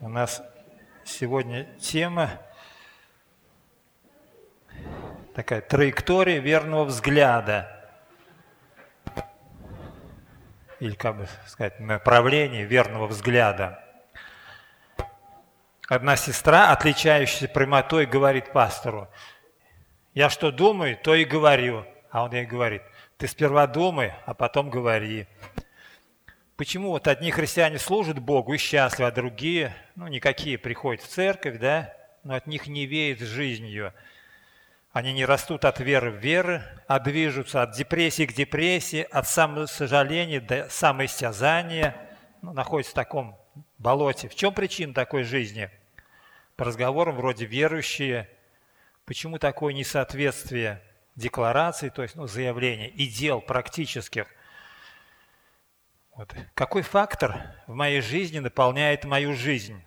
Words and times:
У 0.00 0.08
нас 0.08 0.40
сегодня 1.04 1.64
тема 1.80 2.30
такая 5.34 5.60
траектория 5.60 6.38
верного 6.38 6.84
взгляда. 6.84 7.90
Или, 10.78 10.94
как 10.94 11.16
бы 11.16 11.26
сказать, 11.46 11.80
направление 11.80 12.64
верного 12.64 13.08
взгляда. 13.08 13.84
Одна 15.88 16.14
сестра, 16.14 16.70
отличающаяся 16.70 17.48
прямотой, 17.48 18.06
говорит 18.06 18.52
пастору, 18.52 19.08
я 20.14 20.30
что 20.30 20.52
думаю, 20.52 20.96
то 20.96 21.16
и 21.16 21.24
говорю. 21.24 21.84
А 22.12 22.22
он 22.22 22.32
ей 22.32 22.46
говорит, 22.46 22.82
ты 23.16 23.26
сперва 23.26 23.66
думай, 23.66 24.14
а 24.26 24.34
потом 24.34 24.70
говори. 24.70 25.26
Почему 26.58 26.88
вот 26.90 27.06
одни 27.06 27.30
христиане 27.30 27.78
служат 27.78 28.18
Богу 28.18 28.54
и 28.54 28.56
счастливы, 28.56 29.06
а 29.06 29.12
другие, 29.12 29.72
ну, 29.94 30.08
никакие 30.08 30.58
приходят 30.58 31.04
в 31.04 31.06
церковь, 31.06 31.60
да, 31.60 31.94
но 32.24 32.34
от 32.34 32.48
них 32.48 32.66
не 32.66 32.84
веет 32.84 33.20
жизнью. 33.20 33.94
Они 34.90 35.12
не 35.12 35.24
растут 35.24 35.64
от 35.64 35.78
веры 35.78 36.10
в 36.10 36.16
веры, 36.16 36.64
а 36.88 36.98
движутся 36.98 37.62
от 37.62 37.76
депрессии 37.76 38.26
к 38.26 38.32
депрессии, 38.32 39.06
от 39.08 39.28
самосожаления 39.28 40.40
до 40.40 40.68
самоистязания, 40.68 41.94
ну, 42.42 42.52
находятся 42.52 42.90
в 42.90 42.96
таком 42.96 43.38
болоте. 43.78 44.28
В 44.28 44.34
чем 44.34 44.52
причина 44.52 44.92
такой 44.92 45.22
жизни? 45.22 45.70
По 46.56 46.64
разговорам 46.64 47.14
вроде 47.14 47.46
верующие, 47.46 48.28
почему 49.04 49.38
такое 49.38 49.74
несоответствие 49.74 50.82
деклараций, 51.14 51.90
то 51.90 52.02
есть 52.02 52.16
ну, 52.16 52.26
заявления 52.26 52.88
и 52.88 53.06
дел 53.06 53.40
практических 53.40 54.26
вот. 56.18 56.34
Какой 56.54 56.82
фактор 56.82 57.54
в 57.68 57.74
моей 57.74 58.00
жизни 58.00 58.40
наполняет 58.40 59.04
мою 59.04 59.34
жизнь? 59.34 59.80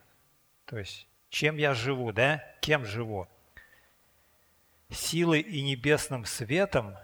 То 0.63 0.77
есть, 0.77 1.05
чем 1.29 1.57
я 1.57 1.73
живу, 1.73 2.13
да? 2.13 2.41
Кем 2.61 2.85
живу? 2.85 3.27
Силой 4.89 5.41
и 5.41 5.61
небесным 5.61 6.23
светом, 6.23 6.95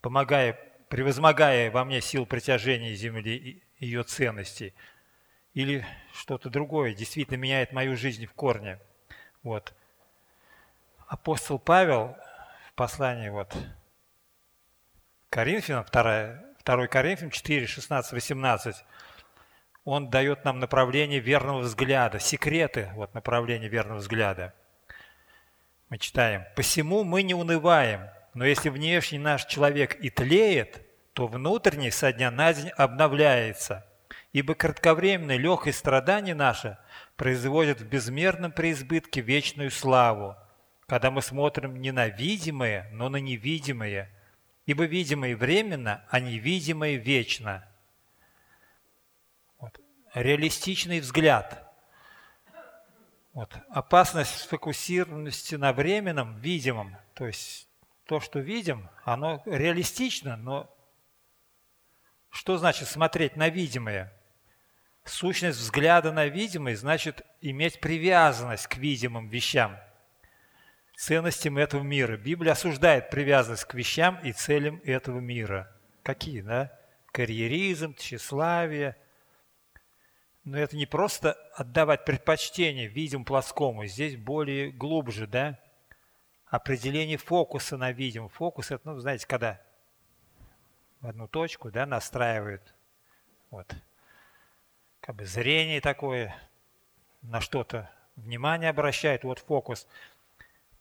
помогая, 0.00 0.58
превозмогая 0.88 1.70
во 1.70 1.84
мне 1.84 2.00
сил 2.00 2.26
притяжения 2.26 2.96
Земли 2.96 3.62
и 3.78 3.86
ее 3.86 4.02
ценностей, 4.02 4.74
или 5.54 5.86
что-то 6.12 6.50
другое 6.50 6.94
действительно 6.94 7.36
меняет 7.36 7.70
мою 7.70 7.96
жизнь 7.96 8.26
в 8.26 8.32
корне. 8.32 8.80
Вот. 9.44 9.72
Апостол 11.06 11.60
Павел 11.60 12.16
в 12.70 12.72
послании 12.74 13.28
вот 13.28 13.56
Коринфянам, 15.30 15.86
2 15.92 16.47
2 16.68 16.86
Коринфянам 16.88 17.30
4, 17.30 17.66
16, 17.66 18.12
18, 18.12 18.76
он 19.86 20.10
дает 20.10 20.44
нам 20.44 20.58
направление 20.58 21.18
верного 21.18 21.60
взгляда, 21.60 22.18
секреты 22.18 22.90
вот, 22.94 23.14
направления 23.14 23.68
верного 23.68 24.00
взгляда. 24.00 24.52
Мы 25.88 25.96
читаем, 25.96 26.44
«Посему 26.54 27.04
мы 27.04 27.22
не 27.22 27.32
унываем, 27.32 28.02
но 28.34 28.44
если 28.44 28.68
внешний 28.68 29.18
наш 29.18 29.46
человек 29.46 29.98
и 29.98 30.10
тлеет, 30.10 30.82
то 31.14 31.26
внутренний 31.26 31.90
со 31.90 32.12
дня 32.12 32.30
на 32.30 32.52
день 32.52 32.68
обновляется, 32.76 33.86
ибо 34.34 34.54
кратковременное 34.54 35.38
легкое 35.38 35.72
страдание 35.72 36.34
наше 36.34 36.76
производит 37.16 37.80
в 37.80 37.86
безмерном 37.86 38.52
преизбытке 38.52 39.22
вечную 39.22 39.70
славу, 39.70 40.36
когда 40.86 41.10
мы 41.10 41.22
смотрим 41.22 41.80
не 41.80 41.92
на 41.92 42.08
видимое, 42.08 42.90
но 42.92 43.08
на 43.08 43.16
невидимое– 43.16 44.10
ибо 44.68 44.84
видимое 44.84 45.34
временно, 45.34 46.04
а 46.10 46.20
невидимое 46.20 46.96
вечно. 46.96 47.66
Вот. 49.58 49.80
Реалистичный 50.12 51.00
взгляд. 51.00 51.74
Вот. 53.32 53.50
Опасность 53.70 54.40
сфокусированности 54.40 55.54
на 55.54 55.72
временном, 55.72 56.38
видимом. 56.40 56.98
То 57.14 57.26
есть 57.26 57.66
то, 58.04 58.20
что 58.20 58.40
видим, 58.40 58.90
оно 59.06 59.42
реалистично, 59.46 60.36
но 60.36 60.70
что 62.28 62.58
значит 62.58 62.88
смотреть 62.88 63.36
на 63.36 63.48
видимое? 63.48 64.12
Сущность 65.02 65.60
взгляда 65.60 66.12
на 66.12 66.26
видимое 66.26 66.76
значит 66.76 67.22
иметь 67.40 67.80
привязанность 67.80 68.66
к 68.66 68.76
видимым 68.76 69.30
вещам– 69.30 69.78
ценностям 70.98 71.58
этого 71.58 71.82
мира. 71.82 72.16
Библия 72.16 72.52
осуждает 72.52 73.08
привязанность 73.08 73.64
к 73.64 73.74
вещам 73.74 74.18
и 74.24 74.32
целям 74.32 74.82
этого 74.84 75.20
мира. 75.20 75.72
Какие, 76.02 76.40
да? 76.40 76.76
Карьеризм, 77.12 77.94
тщеславие. 77.94 78.96
Но 80.42 80.58
это 80.58 80.76
не 80.76 80.86
просто 80.86 81.34
отдавать 81.54 82.04
предпочтение 82.04 82.88
видим 82.88 83.24
плоскому, 83.24 83.86
здесь 83.86 84.16
более 84.16 84.72
глубже, 84.72 85.28
да? 85.28 85.60
Определение 86.46 87.16
фокуса 87.16 87.76
на 87.76 87.92
видим. 87.92 88.28
Фокус– 88.30 88.70
это, 88.72 88.90
ну, 88.90 88.98
знаете, 88.98 89.26
когда 89.26 89.60
в 91.00 91.06
одну 91.06 91.28
точку, 91.28 91.70
да, 91.70 91.86
настраивают, 91.86 92.74
вот, 93.50 93.72
как 95.00 95.14
бы 95.14 95.26
зрение 95.26 95.80
такое, 95.80 96.34
на 97.22 97.40
что-то 97.40 97.88
внимание 98.16 98.70
обращает, 98.70 99.22
вот 99.22 99.38
фокус– 99.38 99.86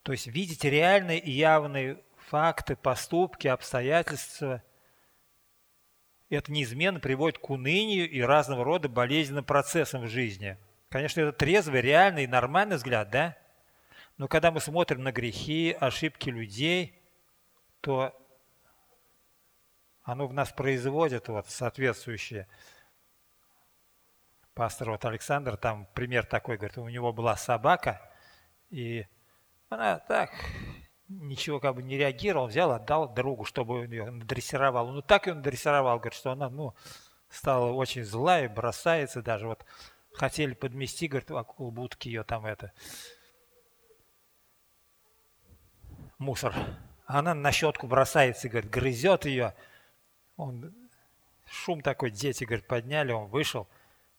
то 0.08 0.14
есть 0.14 0.28
видеть 0.28 0.64
реальные 0.64 1.20
и 1.20 1.32
явные 1.32 2.02
факты, 2.16 2.78
поступки, 2.78 3.50
обстоятельства. 3.50 4.64
Это 6.30 6.50
неизменно 6.50 7.02
приводит 7.02 7.40
к 7.40 7.50
унынию 7.50 8.10
и 8.10 8.22
разного 8.22 8.64
рода 8.64 8.88
болезненным 8.88 9.44
процессам 9.44 10.04
в 10.04 10.08
жизни. 10.08 10.58
Конечно, 10.88 11.20
это 11.20 11.34
трезвый, 11.34 11.82
реальный 11.82 12.24
и 12.24 12.28
нормальный 12.28 12.78
взгляд, 12.78 13.10
да? 13.10 13.38
Но 14.16 14.30
когда 14.30 14.50
мы 14.50 14.62
смотрим 14.62 15.04
на 15.04 15.12
грехи, 15.12 15.76
ошибки 15.78 16.30
людей, 16.30 16.98
то 17.82 18.16
оно 20.04 20.26
в 20.26 20.34
нас 20.34 20.54
производит 20.54 21.28
вот 21.28 21.50
соответствующее. 21.50 22.48
Пастор 24.54 24.92
вот 24.92 25.04
Александр, 25.04 25.58
там 25.58 25.86
пример 25.94 26.26
такой, 26.26 26.56
говорит, 26.56 26.78
у 26.78 26.88
него 26.88 27.12
была 27.12 27.36
собака, 27.36 28.10
и 28.70 29.06
она 29.70 30.00
так 30.00 30.32
ничего 31.08 31.60
как 31.60 31.76
бы 31.76 31.84
не 31.84 31.98
реагировала, 31.98 32.48
взял, 32.48 32.72
отдал 32.72 33.14
другу, 33.14 33.46
чтобы 33.46 33.82
он 33.82 33.92
ее 33.92 34.10
надрессировал. 34.10 34.88
Ну 34.92 35.02
так 35.02 35.28
и 35.28 35.32
он 35.32 35.38
надрессировал, 35.38 35.98
говорит, 35.98 36.18
что 36.18 36.32
она 36.32 36.50
ну, 36.50 36.74
стала 37.30 37.72
очень 37.72 38.04
злая, 38.04 38.50
бросается 38.50 39.22
даже. 39.22 39.48
Вот 39.48 39.66
хотели 40.14 40.54
подмести, 40.54 41.08
говорит, 41.08 41.32
около 41.32 41.72
будки 41.72 42.08
ее 42.08 42.24
там 42.24 42.46
это 42.46 42.72
мусор. 46.18 46.54
Она 47.06 47.34
на 47.34 47.52
щетку 47.52 47.88
бросается, 47.88 48.50
говорит, 48.50 48.70
грызет 48.70 49.26
ее. 49.26 49.54
Он, 50.36 50.74
шум 51.46 51.82
такой, 51.82 52.12
дети, 52.12 52.44
говорит, 52.44 52.68
подняли, 52.68 53.12
он 53.12 53.28
вышел. 53.28 53.68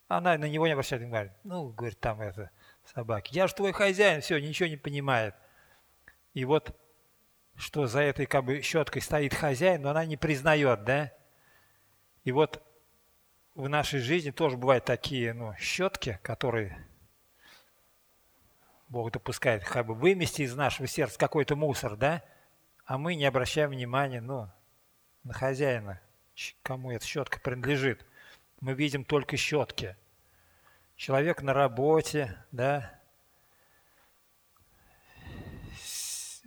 Она 0.09 0.39
на 0.39 0.49
него 0.49 0.67
не 0.67 0.73
обращает, 0.73 1.07
говорит, 1.07 1.33
ну, 1.45 1.69
говорит, 1.69 2.01
там 2.01 2.21
это, 2.23 2.51
собаки. 2.95 3.35
Я 3.35 3.47
же 3.47 3.55
твой 3.55 3.73
хозяин, 3.73 4.21
все, 4.21 4.39
ничего 4.39 4.69
не 4.69 4.77
понимает. 4.77 5.35
И 6.35 6.45
вот 6.45 6.77
что 7.57 7.87
за 7.87 8.01
этой 8.01 8.27
как 8.27 8.45
бы 8.45 8.63
щеткой 8.63 9.03
стоит 9.03 9.35
хозяин, 9.35 9.83
но 9.83 9.91
она 9.91 10.05
не 10.05 10.17
признает, 10.17 10.85
да? 10.85 11.13
И 12.25 12.33
вот 12.33 12.63
в 13.55 13.69
нашей 13.69 14.01
жизни 14.01 14.31
тоже 14.31 14.57
бывают 14.57 14.85
такие 14.85 15.33
ну, 15.33 15.55
щетки, 15.59 16.21
которые 16.23 16.87
Бог 18.89 19.11
допускает 19.11 19.65
как 19.65 19.87
бы 19.87 19.95
вымести 19.95 20.43
из 20.43 20.55
нашего 20.55 20.87
сердца 20.87 21.19
какой-то 21.19 21.57
мусор, 21.57 21.97
да? 21.97 22.23
А 22.85 22.97
мы 22.97 23.17
не 23.17 23.25
обращаем 23.25 23.71
внимания 23.71 24.21
ну, 24.21 24.49
на 25.25 25.33
хозяина, 25.35 26.01
кому 26.63 26.93
эта 26.93 27.05
щетка 27.05 27.41
принадлежит. 27.41 28.07
Мы 28.61 28.75
видим 28.75 29.05
только 29.05 29.37
щетки– 29.37 29.97
человек 30.99 31.43
на 31.43 31.55
работе, 31.55 32.37
да, 32.51 32.93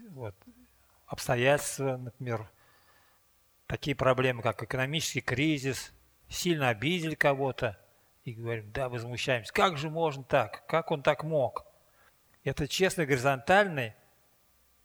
вот, 0.09 0.35
обстоятельства, 1.07 1.95
например, 1.95 2.51
такие 3.65 3.95
проблемы, 3.95 4.43
как 4.43 4.61
экономический 4.61 5.21
кризис, 5.21 5.93
сильно 6.27 6.67
обидели 6.67 7.15
кого-то, 7.15 7.79
и 8.25 8.33
говорим, 8.33 8.71
да, 8.73 8.89
возмущаемся, 8.89 9.53
как 9.53 9.77
же 9.77 9.89
можно 9.89 10.23
так, 10.23 10.67
как 10.67 10.91
он 10.91 11.01
так 11.01 11.23
мог? 11.23 11.65
Это 12.43 12.67
честный, 12.67 13.05
горизонтальный, 13.05 13.95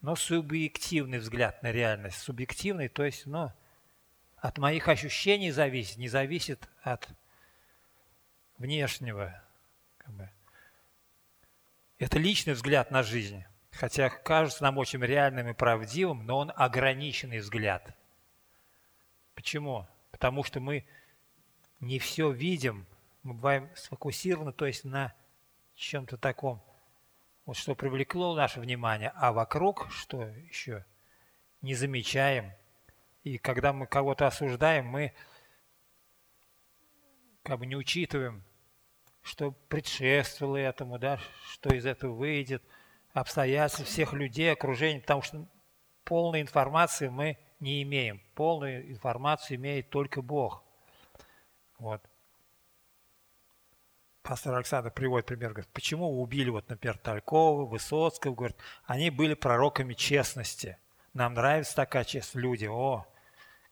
но 0.01 0.15
субъективный 0.15 1.19
взгляд 1.19 1.63
на 1.63 1.73
реальность. 1.73 2.19
Субъективный, 2.19 2.89
то 2.89 3.05
есть, 3.05 3.27
ну, 3.27 3.53
от 4.37 4.59
моих 4.59 4.87
ощущений 4.87 5.51
зависит, 5.51 5.97
не 5.97 6.09
зависит 6.09 6.69
от 6.83 7.09
внешнего 8.59 9.43
как 10.07 10.15
бы. 10.15 10.31
Это 11.99 12.19
личный 12.19 12.53
взгляд 12.53 12.91
на 12.91 13.03
жизнь, 13.03 13.43
хотя 13.73 14.09
кажется 14.09 14.63
нам 14.63 14.79
очень 14.79 15.03
реальным 15.03 15.49
и 15.49 15.55
правдивым, 15.55 16.25
но 16.27 16.39
он 16.39 16.53
ограниченный 16.55 17.39
взгляд. 17.39 17.97
Почему? 19.35 19.87
Потому 20.13 20.45
что 20.45 20.61
мы 20.61 20.87
не 21.81 21.99
все 21.99 22.31
видим, 22.31 22.87
мы 23.23 23.35
бываем 23.35 23.69
сфокусированы, 23.75 24.53
то 24.53 24.67
есть 24.67 24.85
на 24.85 25.13
чем-то 25.75 26.17
таком, 26.17 26.63
вот 27.45 27.57
что 27.57 27.75
привлекло 27.75 28.35
наше 28.35 28.61
внимание, 28.61 29.13
а 29.17 29.33
вокруг, 29.33 29.91
что 29.91 30.23
еще, 30.23 30.85
не 31.63 31.75
замечаем. 31.75 32.53
И 33.25 33.39
когда 33.39 33.73
мы 33.73 33.87
кого-то 33.87 34.27
осуждаем, 34.27 34.87
мы 34.87 35.13
как 37.43 37.59
бы 37.59 37.67
не 37.67 37.77
учитываем, 37.77 38.46
что 39.27 39.51
предшествовало 39.69 40.57
этому, 40.57 40.99
да, 40.99 41.19
что 41.51 41.75
из 41.75 41.85
этого 41.85 42.15
выйдет, 42.15 42.63
обстоятельства 43.13 43.85
всех 43.85 44.13
людей, 44.13 44.53
окружения, 44.53 45.01
потому 45.01 45.23
что 45.23 45.47
полной 46.05 46.43
информации 46.43 47.09
мы 47.09 47.37
не 47.59 47.83
имеем. 47.83 48.23
Полную 48.35 48.89
информацию 48.91 49.57
имеет 49.57 49.91
только 49.91 50.23
Бог. 50.23 50.63
Вот. 51.79 52.01
Пастор 54.23 54.55
Александр 54.55 54.91
приводит 54.91 55.27
пример, 55.27 55.51
говорит, 55.51 55.71
почему 55.73 56.21
убили, 56.21 56.51
вот, 56.51 56.69
например, 56.69 56.97
Талькова, 56.99 57.65
Высоцкого, 57.65 58.35
говорит, 58.35 58.57
они 58.85 59.11
были 59.11 59.35
пророками 59.35 59.95
честности. 59.95 60.79
Нам 61.15 61.35
нравится 61.35 61.75
такая 61.75 62.05
честность, 62.05 62.35
люди, 62.35 62.67
о, 62.67 63.07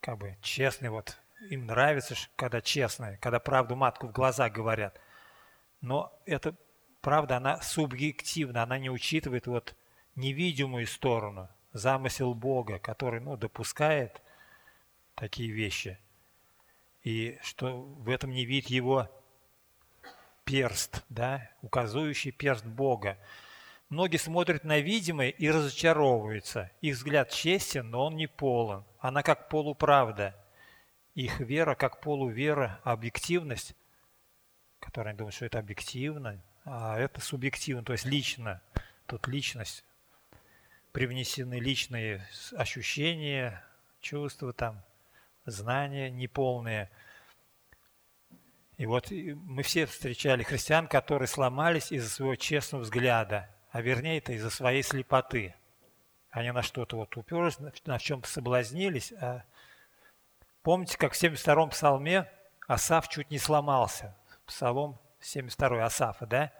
как 0.00 0.18
бы 0.18 0.36
честные, 0.42 0.90
вот, 0.90 1.18
им 1.50 1.66
нравится, 1.66 2.14
когда 2.36 2.60
честные, 2.60 3.18
когда 3.18 3.38
правду 3.38 3.76
матку 3.76 4.08
в 4.08 4.12
глаза 4.12 4.48
говорят. 4.48 4.98
Но 5.84 6.18
эта 6.24 6.56
правда, 7.02 7.36
она 7.36 7.60
субъективна, 7.60 8.62
она 8.62 8.78
не 8.78 8.88
учитывает 8.88 9.46
вот 9.46 9.76
невидимую 10.14 10.86
сторону, 10.86 11.50
замысел 11.74 12.32
Бога, 12.32 12.78
который, 12.78 13.20
ну, 13.20 13.36
допускает 13.36 14.22
такие 15.14 15.50
вещи. 15.50 15.98
И 17.02 17.38
что 17.42 17.82
в 17.82 18.08
этом 18.08 18.30
не 18.30 18.46
видит 18.46 18.70
его 18.70 19.10
перст, 20.44 21.04
да, 21.10 21.50
указывающий 21.60 22.32
перст 22.32 22.64
Бога. 22.64 23.18
Многие 23.90 24.16
смотрят 24.16 24.64
на 24.64 24.78
видимое 24.78 25.28
и 25.28 25.50
разочаровываются. 25.50 26.70
Их 26.80 26.94
взгляд 26.96 27.28
честен, 27.28 27.90
но 27.90 28.06
он 28.06 28.16
не 28.16 28.26
полон. 28.26 28.86
Она 29.00 29.22
как 29.22 29.50
полуправда. 29.50 30.34
Их 31.14 31.40
вера 31.40 31.74
как 31.74 32.00
полувера, 32.00 32.80
объективность, 32.84 33.76
которая 34.94 35.10
они 35.10 35.18
думают, 35.18 35.34
что 35.34 35.44
это 35.44 35.58
объективно, 35.58 36.40
а 36.64 36.96
это 36.96 37.20
субъективно, 37.20 37.82
то 37.82 37.94
есть 37.94 38.04
лично. 38.04 38.62
Тут 39.06 39.26
личность. 39.26 39.84
Привнесены 40.92 41.58
личные 41.58 42.24
ощущения, 42.56 43.64
чувства, 44.00 44.52
там, 44.52 44.80
знания 45.46 46.10
неполные– 46.10 46.90
и 48.76 48.86
вот 48.86 49.08
мы 49.12 49.62
все 49.62 49.86
встречали 49.86 50.42
христиан, 50.42 50.88
которые 50.88 51.28
сломались 51.28 51.92
из-за 51.92 52.10
своего 52.10 52.34
честного 52.34 52.82
взгляда, 52.82 53.48
а 53.70 53.80
вернее 53.80 54.18
это 54.18 54.32
из-за 54.32 54.50
своей 54.50 54.82
слепоты. 54.82 55.54
Они 56.30 56.50
на 56.50 56.62
что-то 56.62 56.96
вот 56.96 57.16
уперлись, 57.16 57.58
на 57.84 57.98
чем-то 58.00 58.28
соблазнились. 58.28 59.12
А 59.12 59.44
помните, 60.64 60.98
как 60.98 61.12
в 61.12 61.22
72-м 61.22 61.70
псалме 61.70 62.28
Асав 62.66 63.08
чуть 63.08 63.30
не 63.30 63.38
сломался. 63.38 64.16
Псалом 64.46 65.00
72-й 65.20 65.82
Асафа, 65.82 66.26
да? 66.26 66.52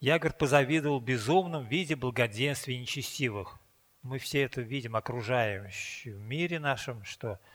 Я, 0.00 0.18
говорит, 0.18 0.38
позавидовал 0.38 1.00
безумным 1.00 1.64
в 1.64 1.70
виде 1.70 1.94
благоденствия 1.94 2.78
нечестивых. 2.78 3.58
Мы 4.02 4.18
все 4.18 4.42
это 4.42 4.60
видим 4.60 4.96
окружающем 4.96 6.20
мире 6.20 6.58
нашем, 6.58 7.04
что– 7.04 7.40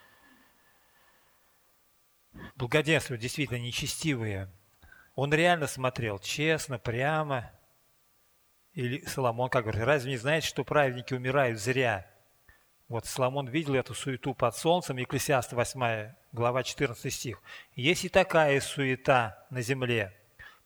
благоденствуют 2.55 3.21
действительно 3.21 3.59
нечестивые. 3.59 4.51
Он 5.15 5.33
реально 5.33 5.67
смотрел 5.67 6.19
честно, 6.19 6.77
прямо. 6.77 7.51
Или 8.73 9.01
Соломон, 9.05 9.49
как 9.49 9.63
говорит, 9.63 9.83
разве 9.83 10.11
не 10.11 10.17
знаете, 10.17 10.47
что 10.47 10.63
праведники 10.63 11.13
умирают 11.13 11.59
зря? 11.59 12.09
Вот 12.87 13.05
Соломон 13.05 13.49
видел 13.49 13.75
эту 13.75 13.93
суету 13.93 14.33
под 14.33 14.55
солнцем, 14.55 14.95
Екклесиаст 14.95 15.51
8 15.51 16.13
глава 16.31 16.63
14 16.63 17.13
стих. 17.13 17.41
Есть 17.75 18.05
и 18.05 18.09
такая 18.09 18.61
суета 18.61 19.45
на 19.49 19.61
земле. 19.61 20.17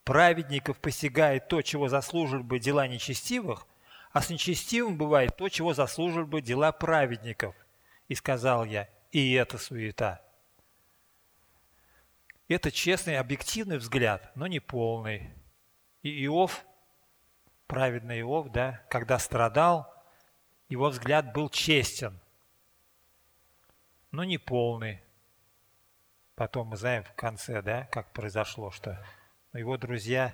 Праведников 0.03 0.77
посягает 0.77 1.47
то, 1.47 1.63
чего 1.63 1.87
заслужили 1.87 2.43
бы 2.43 2.59
дела 2.59 2.87
нечестивых, 2.87 3.65
а 4.11 4.21
с 4.21 4.29
нечестивым 4.29 4.97
бывает 4.97 5.35
то, 5.35 5.49
чего 5.49 5.73
заслужили 5.73 6.23
бы 6.23 6.41
дела 6.41 6.71
праведников. 6.71 7.55
И 8.07 8.13
сказал 8.13 8.65
я, 8.65 8.87
и 9.11 9.33
это 9.33 9.57
суета. 9.57 10.21
Это 12.47 12.71
честный, 12.71 13.17
объективный 13.17 13.77
взгляд, 13.77 14.31
но 14.35 14.45
не 14.45 14.59
полный. 14.59 15.31
И 16.03 16.25
Иов, 16.25 16.65
праведный 17.65 18.19
Иов, 18.19 18.51
да, 18.51 18.83
когда 18.89 19.17
страдал, 19.17 19.91
его 20.71 20.89
взгляд 20.89 21.33
был 21.33 21.49
честен, 21.49 22.17
но 24.09 24.23
не 24.23 24.37
полный. 24.37 25.01
Потом 26.35 26.67
мы 26.67 26.77
знаем 26.77 27.03
в 27.03 27.13
конце, 27.13 27.61
да, 27.61 27.83
как 27.91 28.13
произошло, 28.13 28.71
что 28.71 28.97
его 29.53 29.77
друзья 29.77 30.33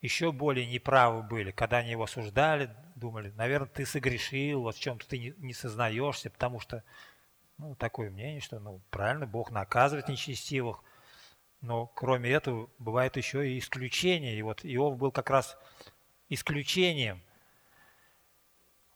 еще 0.00 0.32
более 0.32 0.66
неправы 0.66 1.22
были, 1.22 1.50
когда 1.50 1.78
они 1.78 1.90
его 1.90 2.04
осуждали, 2.04 2.74
думали, 2.94 3.30
наверное, 3.36 3.68
ты 3.68 3.84
согрешил, 3.84 4.62
вот 4.62 4.76
в 4.76 4.80
чем-то 4.80 5.06
ты 5.06 5.34
не, 5.36 5.52
сознаешься, 5.52 6.30
потому 6.30 6.60
что, 6.60 6.82
ну, 7.58 7.74
такое 7.74 8.08
мнение, 8.10 8.40
что, 8.40 8.58
ну, 8.60 8.80
правильно, 8.88 9.26
Бог 9.26 9.50
наказывает 9.50 10.08
нечестивых, 10.08 10.82
но 11.60 11.86
кроме 11.88 12.30
этого 12.30 12.70
бывает 12.78 13.18
еще 13.18 13.46
и 13.46 13.58
исключение. 13.58 14.34
И 14.34 14.40
вот 14.40 14.64
Иов 14.64 14.96
был 14.96 15.12
как 15.12 15.28
раз 15.28 15.58
исключением. 16.30 17.20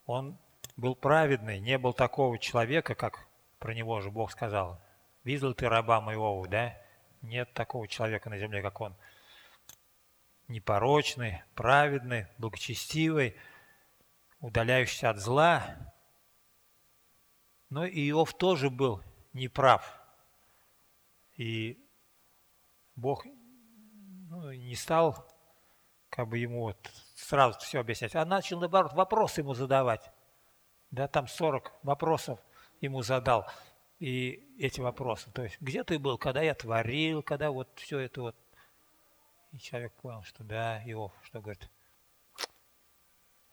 Он 0.07 0.39
был 0.75 0.95
праведный, 0.95 1.59
не 1.59 1.77
был 1.77 1.93
такого 1.93 2.37
человека, 2.37 2.95
как 2.95 3.27
про 3.59 3.73
него 3.73 4.01
же 4.01 4.11
Бог 4.11 4.31
сказал. 4.31 4.81
Видел 5.23 5.53
ты 5.53 5.69
раба 5.69 6.01
моего, 6.01 6.45
да? 6.47 6.77
Нет 7.21 7.53
такого 7.53 7.87
человека 7.87 8.29
на 8.29 8.37
земле, 8.37 8.61
как 8.61 8.81
он. 8.81 8.95
Непорочный, 10.47 11.41
праведный, 11.55 12.27
благочестивый, 12.37 13.35
удаляющийся 14.41 15.09
от 15.09 15.17
зла. 15.17 15.77
Но 17.69 17.87
Иов 17.87 18.33
тоже 18.33 18.69
был 18.69 19.01
неправ. 19.31 19.99
И 21.37 21.79
Бог 22.95 23.25
ну, 24.29 24.51
не 24.51 24.75
стал 24.75 25.25
как 26.09 26.27
бы 26.27 26.37
ему 26.37 26.61
вот 26.61 26.91
сразу 27.15 27.57
все 27.59 27.79
объяснять, 27.79 28.15
а 28.15 28.23
начал, 28.23 28.59
наоборот, 28.59 28.93
вопросы 28.93 29.41
ему 29.41 29.55
задавать. 29.55 30.12
Да, 30.93 31.07
там 31.07 31.27
40 31.27 31.71
вопросов 31.81 32.39
ему 32.79 33.01
задал. 33.01 33.47
И 33.97 34.47
эти 34.59 34.79
вопросы, 34.79 35.31
то 35.31 35.43
есть, 35.43 35.59
где 35.59 35.83
ты 35.83 35.97
был, 35.97 36.19
когда 36.19 36.43
я 36.43 36.53
творил, 36.53 37.23
когда 37.23 37.49
вот 37.49 37.67
все 37.77 37.97
это 37.97 38.21
вот. 38.21 38.35
И 39.53 39.57
человек 39.57 39.91
понял, 39.93 40.21
что 40.21 40.43
да, 40.43 40.83
Иов, 40.85 41.11
что 41.23 41.41
говорит, 41.41 41.67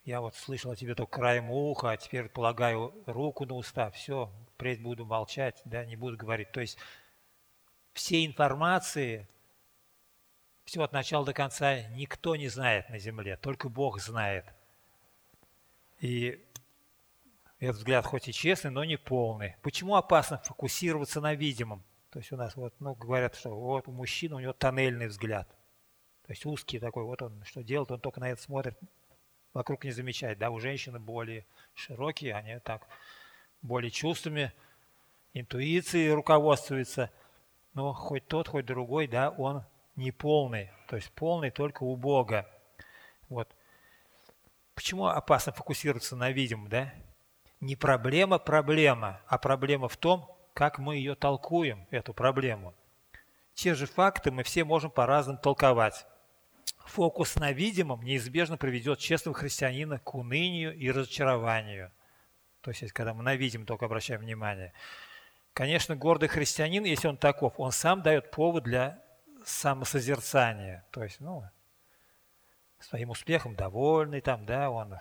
я 0.05 0.21
вот 0.21 0.35
слышал 0.35 0.71
о 0.71 0.77
тебе 0.77 0.95
только 0.95 1.13
краем 1.13 1.51
уха, 1.51 1.93
а 1.93 1.97
теперь 1.97 2.29
полагаю 2.29 2.93
руку 3.07 3.47
на 3.47 3.55
уста, 3.55 3.91
все, 3.91 4.31
впредь 4.53 4.83
буду 4.83 5.07
молчать, 5.07 5.63
да, 5.65 5.87
не 5.87 5.97
буду 5.97 6.19
говорить. 6.19 6.53
То 6.53 6.61
есть 6.61 6.77
всей 7.95 8.27
информации, 8.27 9.27
все 10.67 10.83
от 10.83 10.93
начала 10.93 11.25
до 11.25 11.33
конца 11.33 11.89
никто 11.89 12.37
не 12.37 12.49
знает 12.49 12.91
на 12.91 12.99
Земле, 12.99 13.39
только 13.39 13.71
Бог 13.71 13.99
знает. 13.99 14.45
И 16.01 16.45
этот 17.61 17.77
взгляд 17.77 18.05
хоть 18.07 18.29
и 18.29 18.33
честный, 18.33 18.71
но 18.71 18.85
не 18.85 18.97
полный. 18.97 19.57
Почему 19.63 19.95
опасно 19.95 20.39
фокусироваться 20.39 21.21
на 21.21 21.35
видимом? 21.35 21.85
То 22.11 22.19
есть 22.19 22.33
у 22.33 22.37
нас 22.37 22.57
вот, 22.57 22.75
ну, 22.81 22.95
говорят, 22.95 23.37
что 23.37 23.51
вот 23.51 23.87
у 23.87 23.93
мужчины 23.93 24.35
у 24.35 24.41
него 24.41 24.53
тоннельный 24.53 25.07
взгляд. 25.07 25.49
То 26.27 26.33
есть 26.33 26.45
узкий 26.45 26.79
такой, 26.79 27.05
вот 27.05 27.23
он 27.23 27.45
что 27.45 27.63
делает, 27.63 27.91
он 27.93 28.01
только 28.01 28.19
на 28.19 28.31
это 28.31 28.43
смотрит, 28.43 28.79
вокруг 29.55 29.85
не 29.85 29.93
замечает. 29.93 30.39
Да, 30.39 30.51
у 30.51 30.59
женщины 30.59 30.99
более 30.99 31.47
широкие, 31.75 32.35
они 32.35 32.59
так 32.61 32.89
более 33.63 33.91
чувствами, 33.91 34.53
интуицией 35.35 36.13
руководствуются– 36.13 37.11
но 37.75 37.93
хоть 37.93 38.27
тот, 38.27 38.49
хоть 38.49 38.67
другой, 38.67 39.07
да, 39.07 39.31
он 39.31 39.65
не 39.97 40.11
полный, 40.11 40.71
то 40.89 40.97
есть 40.97 41.11
полный 41.13 41.51
только 41.51 41.85
у 41.85 41.97
Бога. 41.97 42.49
Вот. 43.29 43.49
Почему 44.75 45.07
опасно 45.07 45.53
фокусироваться 45.53 46.17
на 46.17 46.31
видимом, 46.31 46.69
да? 46.69 46.93
Не 47.61 47.77
проблема 47.77 48.39
проблема, 48.39 49.21
а 49.27 49.39
проблема 49.39 49.89
в 49.89 49.97
том, 49.97 50.35
как 50.55 50.79
мы 50.79 50.97
ее 50.97 51.15
толкуем, 51.15 51.87
эту 51.91 52.15
проблему. 52.15 52.75
Те 53.55 53.75
же 53.75 53.87
факты 53.87 54.31
мы 54.31 54.43
все 54.43 54.65
можем 54.65 54.91
по-разному 54.91 55.39
толковать. 55.39 56.07
Фокус 56.87 57.37
на 57.37 57.53
видимом 57.53 58.03
неизбежно 58.03 58.57
приведет 58.57 58.99
честного 58.99 59.37
христианина 59.37 59.99
к 59.99 60.15
унынию 60.15 60.75
и 60.75 60.91
разочарованию. 60.91 61.93
То 62.63 62.71
есть, 62.71 62.93
когда 62.93 63.15
мы 63.15 63.23
на 63.23 63.37
видимом 63.37 63.67
только 63.67 63.85
обращаем 63.85 64.21
внимание– 64.21 64.73
Конечно, 65.53 65.97
гордый 65.97 66.29
христианин, 66.29 66.85
если 66.85 67.09
он 67.09 67.17
таков, 67.17 67.59
он 67.59 67.73
сам 67.73 68.03
дает 68.03 68.31
повод 68.31 68.65
для 68.65 69.03
самосозерцания. 69.45 70.85
То 70.91 71.03
есть, 71.03 71.21
ну, 71.21 71.45
своим 72.79 73.11
успехом 73.11 73.57
довольный 73.57 74.21
там, 74.21 74.47
да, 74.47 74.71
он 74.71 74.97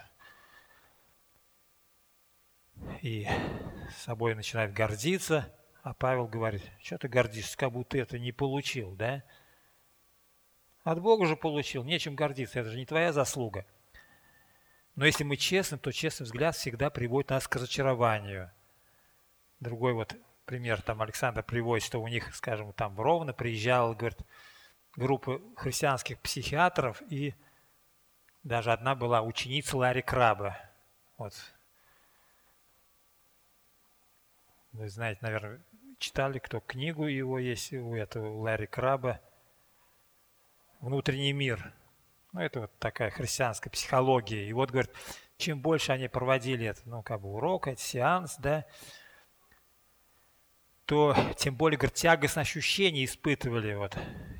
и 3.02 3.28
собой 3.98 4.36
начинает 4.36 4.74
гордиться, 4.74 5.52
а 5.82 5.94
Павел 5.94 6.28
говорит, 6.28 6.64
что 6.82 6.98
ты 6.98 7.08
гордишься, 7.08 7.58
как 7.58 7.72
будто 7.72 7.92
ты 7.92 8.00
это 8.02 8.20
не 8.20 8.32
получил, 8.32 8.96
да? 8.96 9.24
От 10.84 11.02
Бога 11.02 11.26
же 11.26 11.36
получил, 11.36 11.84
нечем 11.84 12.16
гордиться, 12.16 12.60
это 12.60 12.70
же 12.70 12.78
не 12.78 12.86
твоя 12.86 13.14
заслуга. 13.14 13.66
Но 14.96 15.06
если 15.06 15.24
мы 15.24 15.38
честны, 15.38 15.78
то 15.78 15.92
честный 15.92 16.26
взгляд 16.26 16.56
всегда 16.56 16.90
приводит 16.90 17.30
нас 17.30 17.48
к 17.48 17.56
разочарованию. 17.56 18.52
Другой 19.60 19.94
вот 19.94 20.16
пример, 20.46 20.82
там 20.82 21.02
Александр 21.02 21.44
приводит, 21.44 21.86
что 21.86 22.02
у 22.02 22.08
них, 22.08 22.36
скажем, 22.36 22.74
там 22.74 23.00
Ровно 23.00 23.34
приезжала, 23.34 23.94
говорит, 23.94 24.20
группа 24.96 25.42
христианских 25.56 26.20
психиатров, 26.20 27.02
и 27.10 27.36
даже 28.44 28.72
одна 28.72 28.96
была 28.96 29.22
ученица 29.22 29.78
Ларри 29.78 30.02
Краба. 30.02 30.58
Вот. 31.18 31.34
Вы 34.80 34.88
знаете, 34.88 35.20
наверное, 35.24 35.62
читали, 35.98 36.40
кто 36.40 36.62
книгу 36.62 37.06
его 37.06 37.38
есть 37.38 37.74
у 37.74 37.96
этого 37.96 38.40
Ларри 38.40 38.66
Краба 38.66 39.20
«Внутренний 40.80 41.34
мир». 41.34 41.74
Ну, 42.32 42.40
это 42.40 42.62
вот 42.62 42.80
такая 42.80 43.10
христианская 43.10 43.70
психология. 43.70 44.48
И 44.48 44.54
вот, 44.54 44.72
говорит, 44.72 44.92
чем 45.36 45.60
больше 45.60 45.92
они 45.92 46.08
проводили 46.08 46.66
это, 46.66 46.80
ну, 46.86 47.04
как 47.04 47.20
бы 47.20 47.34
урок, 47.34 47.68
это 47.68 47.82
сеанс, 47.82 48.38
да, 48.38 48.66
то 50.86 51.14
тем 51.36 51.58
более, 51.58 51.78
говорит, 51.78 51.96
тягостное 51.96 52.44
ощущение 52.44 53.04
испытывали 53.04 53.74
вот 53.74 53.98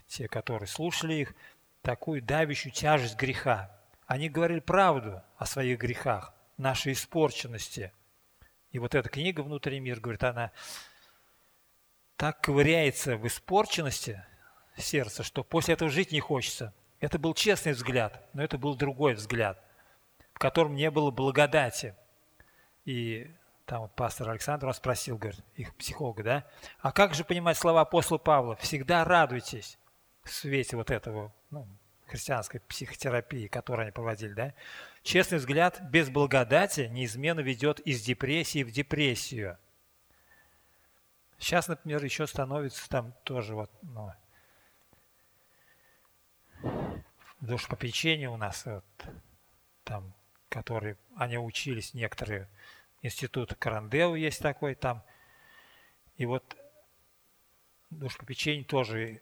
те, 0.08 0.30
которые 0.30 0.68
слушали 0.68 1.16
их, 1.16 1.36
такую 1.82 2.22
давящую 2.22 2.72
тяжесть 2.72 3.18
греха. 3.18 3.78
Они 4.08 4.30
говорили 4.30 4.62
правду 4.62 5.22
о 5.36 5.46
своих 5.46 5.80
грехах, 5.80 6.34
нашей 6.56 6.94
испорченности. 6.94 7.92
И 8.72 8.80
вот 8.80 8.96
эта 8.96 9.10
книга 9.10 9.42
«Внутренний 9.42 9.80
мир», 9.80 10.00
говорит, 10.00 10.24
она 10.24 10.52
так 12.18 12.42
ковыряется 12.42 13.18
в 13.18 13.26
испорченности 13.26 14.24
сердца, 14.78 15.24
что 15.24 15.44
после 15.44 15.74
этого 15.74 15.90
жить 15.90 16.12
не 16.12 16.20
хочется. 16.20 16.74
Это 17.00 17.18
был 17.18 17.34
честный 17.34 17.72
взгляд, 17.72 18.28
но 18.34 18.44
это 18.44 18.58
был 18.58 18.76
другой 18.76 19.14
взгляд, 19.14 19.64
в 20.34 20.40
котором 20.40 20.76
не 20.76 20.92
было 20.92 21.12
благодати. 21.12 21.96
И 22.86 23.32
там 23.66 23.82
вот 23.84 23.96
пастор 23.96 24.30
Александр 24.30 24.66
вас 24.66 24.78
спросил, 24.78 25.18
говорит, 25.18 25.42
их 25.56 25.76
психолога, 25.76 26.24
да? 26.24 26.48
А 26.80 26.92
как 26.92 27.14
же 27.14 27.24
понимать 27.24 27.58
слова 27.58 27.82
апостола 27.82 28.18
Павла? 28.18 28.56
Всегда 28.58 29.06
радуйтесь 29.06 29.78
в 30.24 30.32
свете 30.32 30.76
вот 30.76 30.92
этого, 30.92 31.34
ну, 31.52 31.68
христианской 32.08 32.60
психотерапии, 32.62 33.48
которую 33.48 33.84
они 33.84 33.92
проводили, 33.92 34.34
да? 34.34 34.54
Честный 35.04 35.38
взгляд 35.38 35.82
без 35.90 36.10
благодати 36.10 36.82
неизменно 36.92 37.40
ведет 37.40 37.80
из 37.80 38.02
депрессии 38.02 38.64
в 38.64 38.72
депрессию. 38.72 39.58
Сейчас, 41.38 41.68
например, 41.68 42.04
еще 42.04 42.28
становится 42.28 42.88
там 42.90 43.14
тоже 43.24 43.56
вот, 43.56 43.72
ну, 43.82 44.12
душпопечение 47.40 48.30
у 48.30 48.36
нас, 48.36 48.66
вот, 48.66 48.84
там, 49.86 50.14
которые, 50.50 50.98
они 51.16 51.38
учились 51.38 51.94
некоторые 51.94 52.50
институт 53.02 53.56
Карандеу 53.56 54.16
есть 54.16 54.42
такой 54.42 54.76
там. 54.76 55.04
И 56.18 56.26
вот 56.26 56.58
душпопечение 57.90 58.66
тоже 58.66 59.22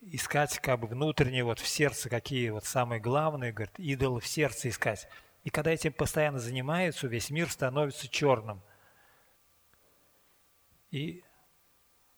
искать 0.00 0.58
как 0.58 0.80
бы 0.80 0.86
внутренне 0.86 1.44
вот 1.44 1.58
в 1.58 1.66
сердце 1.66 2.08
какие 2.08 2.50
вот 2.50 2.64
самые 2.64 3.00
главные, 3.00 3.52
говорит, 3.52 3.78
идолы 3.78 4.20
в 4.20 4.26
сердце 4.26 4.68
искать. 4.68 5.08
И 5.44 5.50
когда 5.50 5.70
этим 5.70 5.92
постоянно 5.92 6.38
занимаются, 6.38 7.06
весь 7.06 7.30
мир 7.30 7.50
становится 7.50 8.08
черным. 8.08 8.62
И 10.90 11.22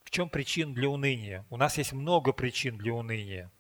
в 0.05 0.11
чем 0.11 0.29
причина 0.29 0.75
для 0.75 0.89
уныния? 0.89 1.45
У 1.51 1.57
нас 1.57 1.79
есть 1.79 1.93
много 1.93 2.33
причин 2.33 2.77
для 2.77 2.95
уныния. 2.95 3.51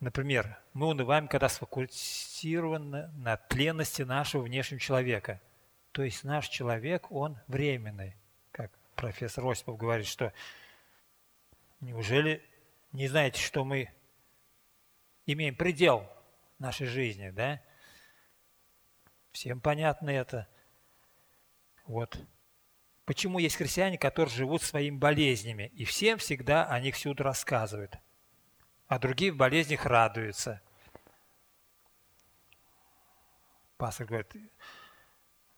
Например, 0.00 0.58
мы 0.72 0.88
унываем, 0.88 1.26
когда 1.26 1.48
сфокусированы 1.48 3.08
на 3.16 3.36
тленности 3.36 4.02
нашего 4.02 4.42
внешнего 4.42 4.78
человека. 4.78 5.40
То 5.92 6.02
есть 6.02 6.22
наш 6.22 6.48
человек, 6.48 7.10
он 7.10 7.38
временный. 7.46 8.14
Как 8.52 8.70
профессор 8.94 9.46
Осипов 9.46 9.78
говорит, 9.78 10.06
что 10.06 10.32
неужели 11.80 12.42
не 12.96 13.08
знаете, 13.08 13.40
что 13.42 13.62
мы 13.62 13.90
имеем 15.26 15.54
предел 15.54 16.08
нашей 16.58 16.86
жизни, 16.86 17.28
да? 17.28 17.60
Всем 19.32 19.60
понятно 19.60 20.08
это. 20.08 20.48
Вот. 21.84 22.18
Почему 23.04 23.38
есть 23.38 23.56
христиане, 23.56 23.98
которые 23.98 24.34
живут 24.34 24.62
своими 24.62 24.96
болезнями, 24.96 25.70
и 25.74 25.84
всем 25.84 26.16
всегда 26.18 26.64
о 26.64 26.80
них 26.80 26.94
всюду 26.94 27.22
рассказывают, 27.22 27.96
а 28.88 28.98
другие 28.98 29.30
в 29.30 29.36
болезнях 29.36 29.84
радуются. 29.84 30.62
Пастор 33.76 34.06
говорит, 34.06 34.34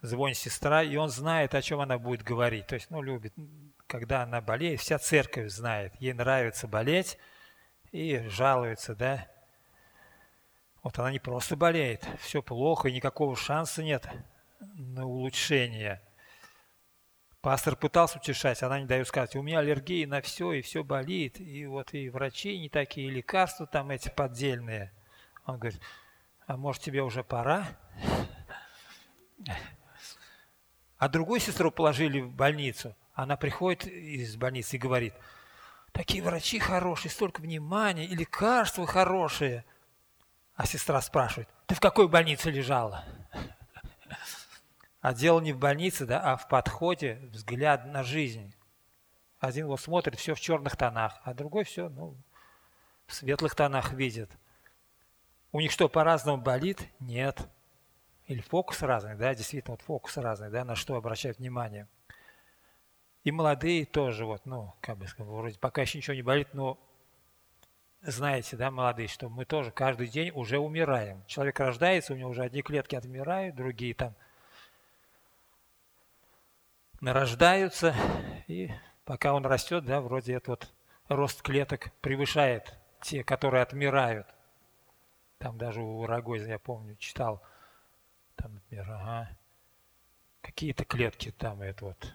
звонит 0.01 0.37
сестра, 0.37 0.83
и 0.83 0.97
он 0.97 1.09
знает, 1.09 1.55
о 1.55 1.63
чем 1.63 1.79
она 1.79 1.99
будет 1.99 2.23
говорить. 2.23 2.67
То 2.67 2.75
есть, 2.75 2.91
ну, 2.91 3.01
любит, 3.01 3.33
когда 3.89 4.23
она 4.23 4.41
болеет, 4.41 4.81
вся 4.81 4.99
церковь 4.99 5.51
знает. 5.51 5.95
Ей 5.99 6.13
нравится 6.13 6.69
болеть 6.69 7.19
и 7.91 8.19
жалуется, 8.29 8.95
да. 8.95 9.27
Вот 10.83 10.99
она 10.99 11.11
не 11.11 11.19
просто 11.19 11.57
болеет, 11.57 12.07
все 12.21 12.43
плохо, 12.43 12.89
и 12.89 12.93
никакого 12.93 13.35
шанса 13.35 13.83
нет 13.83 14.07
на 14.61 15.07
улучшение. 15.07 16.01
Пастор 17.41 17.77
пытался 17.77 18.19
утешать, 18.19 18.63
она 18.63 18.79
не 18.81 18.87
дает 18.87 19.09
сказать, 19.09 19.35
у 19.37 19.43
меня 19.43 19.61
аллергия 19.61 20.07
на 20.07 20.21
все, 20.21 20.53
и 20.53 20.63
все 20.63 20.85
болит, 20.85 21.41
и 21.41 21.67
вот 21.67 21.95
и 21.95 22.11
врачи 22.11 22.59
не 22.59 22.69
такие, 22.69 23.09
и 23.09 23.11
лекарства 23.11 23.67
там 23.67 23.91
эти 23.91 24.11
поддельные. 24.11 24.93
Он 25.47 25.59
говорит, 25.59 25.81
а 26.47 26.57
может 26.57 26.83
тебе 26.83 27.03
уже 27.03 27.25
пора? 27.25 27.67
А 30.99 31.09
другую 31.09 31.41
сестру 31.41 31.71
положили 31.71 32.21
в 32.21 32.33
больницу. 32.33 32.95
Она 33.19 33.37
приходит 33.37 33.85
из 33.89 34.37
больницы 34.37 34.77
и 34.77 34.79
говорит, 34.79 35.13
такие 35.91 36.23
врачи 36.23 36.61
хорошие, 36.61 37.11
столько 37.11 37.41
внимания, 37.41 38.05
и 38.05 38.15
лекарства 38.15 38.87
хорошие. 38.87 39.65
А 40.55 40.67
сестра 40.67 41.03
спрашивает, 41.03 41.49
ты 41.67 41.75
в 41.75 41.81
какой 41.81 42.07
больнице 42.07 42.49
лежала? 42.49 43.05
А 45.01 45.13
дело 45.15 45.41
не 45.41 45.53
в 45.53 45.59
больнице, 45.59 46.07
да, 46.07 46.21
а 46.21 46.37
в 46.37 46.47
подходе, 46.47 47.19
взгляд 47.33 47.87
на 47.87 48.05
жизнь. 48.05 48.55
Один 49.41 49.67
вот 49.67 49.81
смотрит, 49.81 50.15
все 50.15 50.37
в 50.37 50.41
черных 50.41 50.77
тонах, 50.77 51.21
а 51.25 51.35
другой 51.35 51.65
все 51.65 51.89
ну, 51.89 52.17
в 53.09 53.15
светлых 53.15 53.57
тонах 53.57 53.95
видит. 53.95 54.31
У 55.51 55.59
них 55.59 55.73
что, 55.73 55.89
по-разному 55.89 56.41
болит? 56.41 56.87
Нет 57.01 57.49
или 58.29 58.43
фокус 58.43 58.83
разный, 58.83 59.17
да, 59.17 59.35
действительно, 59.35 59.73
вот 59.73 59.83
фокус 59.83 60.19
разный, 60.19 60.51
да, 60.51 60.65
на 60.65 60.77
что 60.77 60.95
обращать 60.95 61.39
внимание. 61.39 61.89
И 63.25 63.33
молодые 63.33 63.85
тоже, 63.85 64.25
вот, 64.25 64.47
ну, 64.47 64.75
как 64.81 64.99
бы 64.99 65.07
сказать, 65.07 65.31
вроде 65.31 65.59
пока 65.59 65.83
еще 65.83 65.99
ничего 65.99 66.15
не 66.15 66.23
болит, 66.23 66.49
но 66.55 66.79
знаете, 68.03 68.57
да, 68.57 68.71
молодые, 68.71 69.09
что 69.09 69.29
мы 69.29 69.45
тоже 69.45 69.71
каждый 69.71 70.07
день 70.07 70.31
уже 70.35 70.59
умираем. 70.59 71.25
Человек 71.27 71.59
рождается, 71.61 72.13
у 72.13 72.17
него 72.17 72.31
уже 72.31 72.43
одни 72.43 72.63
клетки 72.63 72.95
отмирают, 72.95 73.57
другие 73.57 73.95
там 73.95 74.15
нарождаются, 77.01 77.95
и 78.47 78.71
пока 79.05 79.35
он 79.35 79.45
растет, 79.45 79.85
да, 79.85 80.01
вроде 80.01 80.35
этот 80.35 80.49
вот 80.49 80.73
рост 81.09 81.43
клеток 81.43 81.93
превышает 82.01 82.75
те, 83.03 83.25
которые 83.25 83.63
отмирают. 83.63 84.27
Там 85.39 85.59
даже 85.59 85.83
у 85.83 86.07
Рогозина, 86.07 86.53
я 86.53 86.59
помню, 86.59 86.97
читал– 86.97 87.43
там, 88.39 88.55
например, 88.55 88.91
ага, 88.91 89.29
какие-то 90.41 90.85
клетки 90.85 91.33
там 91.33 91.61
это 91.61 91.87
вот 91.87 92.15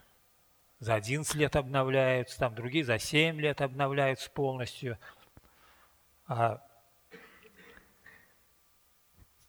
за 0.84 0.96
11 0.96 1.34
лет 1.36 1.56
обновляются, 1.56 2.38
там 2.40 2.54
другие 2.56 2.84
за 2.84 3.00
7 3.00 3.40
лет 3.40 3.62
обновляются 3.62 4.30
полностью. 4.30 4.98
А 6.28 6.62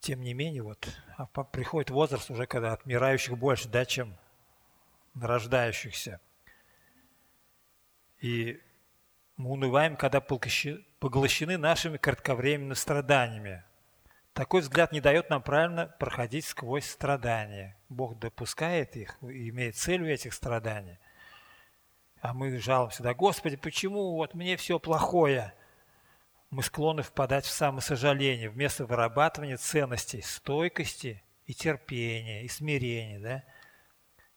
тем 0.01 0.23
не 0.23 0.35
менее, 0.35 0.63
вот 0.63 0.89
а 1.17 1.27
приходит 1.27 1.91
возраст 1.91 2.31
уже, 2.31 2.47
когда 2.47 2.73
отмирающих 2.73 3.39
больше, 3.39 3.69
да, 3.69 3.85
чем 3.85 4.17
нарождающихся. 5.15 6.21
И 8.21 8.61
мы 9.37 9.51
унываем, 9.51 9.97
когда 9.97 10.21
поглощены 10.21 11.59
нашими 11.59 11.97
кратковременными 11.97 12.75
страданиями. 12.75 13.65
Такой 14.33 14.63
взгляд 14.63 14.93
не 14.93 15.01
дает 15.01 15.31
нам 15.31 15.43
правильно 15.43 15.87
проходить 15.99 16.45
сквозь 16.45 16.87
страдания. 16.87 17.77
Бог 17.89 18.19
допускает 18.19 18.97
их, 18.97 19.17
имеет 19.23 19.77
целью 19.77 20.13
этих 20.13 20.35
страданий. 20.35 20.99
А 22.25 22.33
мы 22.33 22.59
жалуемся, 22.59 23.03
да, 23.03 23.13
Господи, 23.13 23.57
почему 23.57 24.15
вот 24.15 24.33
мне 24.33 24.57
все 24.57 24.79
плохое? 24.79 25.53
мы 26.55 26.63
склонны 26.63 27.03
впадать 27.03 27.45
в 27.45 27.51
самосожаление 27.51 28.49
вместо 28.49 28.87
вырабатывания 28.87 29.57
ценностей 29.57 30.23
стойкости 30.23 31.23
и 31.47 31.53
терпения, 31.53 32.45
и 32.45 32.49
смирения. 32.49 33.19
Да? 33.19 33.45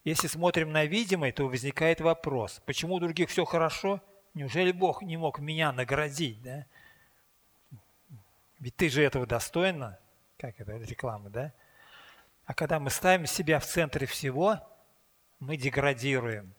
Если 0.03 0.27
смотрим 0.27 0.72
на 0.72 0.86
видимое, 0.86 1.32
то 1.32 1.48
возникает 1.48 2.01
вопрос, 2.01 2.62
почему 2.65 2.96
у 2.96 3.00
других 3.00 3.29
все 3.29 3.46
хорошо, 3.46 4.01
неужели 4.34 4.72
Бог 4.74 5.01
не 5.03 5.15
мог 5.15 5.39
меня 5.39 5.72
наградить? 5.72 6.41
Да? 6.41 6.65
Ведь 8.60 8.75
ты 8.75 8.89
же 8.89 9.03
этого 9.03 9.25
достойна, 9.25 10.00
как 10.38 10.60
это 10.60 10.75
реклама, 10.75 11.29
да? 11.29 11.53
А 12.46 12.53
когда 12.53 12.79
мы 12.79 12.89
ставим 12.89 13.27
себя 13.27 13.60
в 13.60 13.65
центре 13.65 14.08
всего, 14.08 14.60
мы 15.39 15.56
деградируем. 15.56 16.57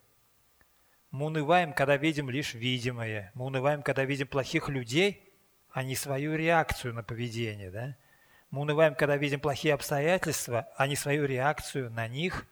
Мы 1.10 1.26
унываем, 1.26 1.72
когда 1.72 1.96
видим 1.96 2.28
лишь 2.28 2.54
видимое. 2.54 3.32
Мы 3.34 3.46
унываем, 3.46 3.82
когда 3.82 4.04
видим 4.04 4.26
плохих 4.26 4.68
людей, 4.68 5.32
а 5.70 5.82
не 5.82 5.94
свою 5.94 6.34
реакцию 6.34 6.94
на 6.94 7.02
поведение. 7.02 7.70
Да? 7.70 7.96
Мы 8.50 8.60
унываем, 8.60 8.94
когда 8.94 9.16
видим 9.16 9.40
плохие 9.40 9.74
обстоятельства, 9.74 10.68
а 10.76 10.86
не 10.86 10.96
свою 10.96 11.24
реакцию 11.24 11.90
на 11.90 12.08
них 12.08 12.46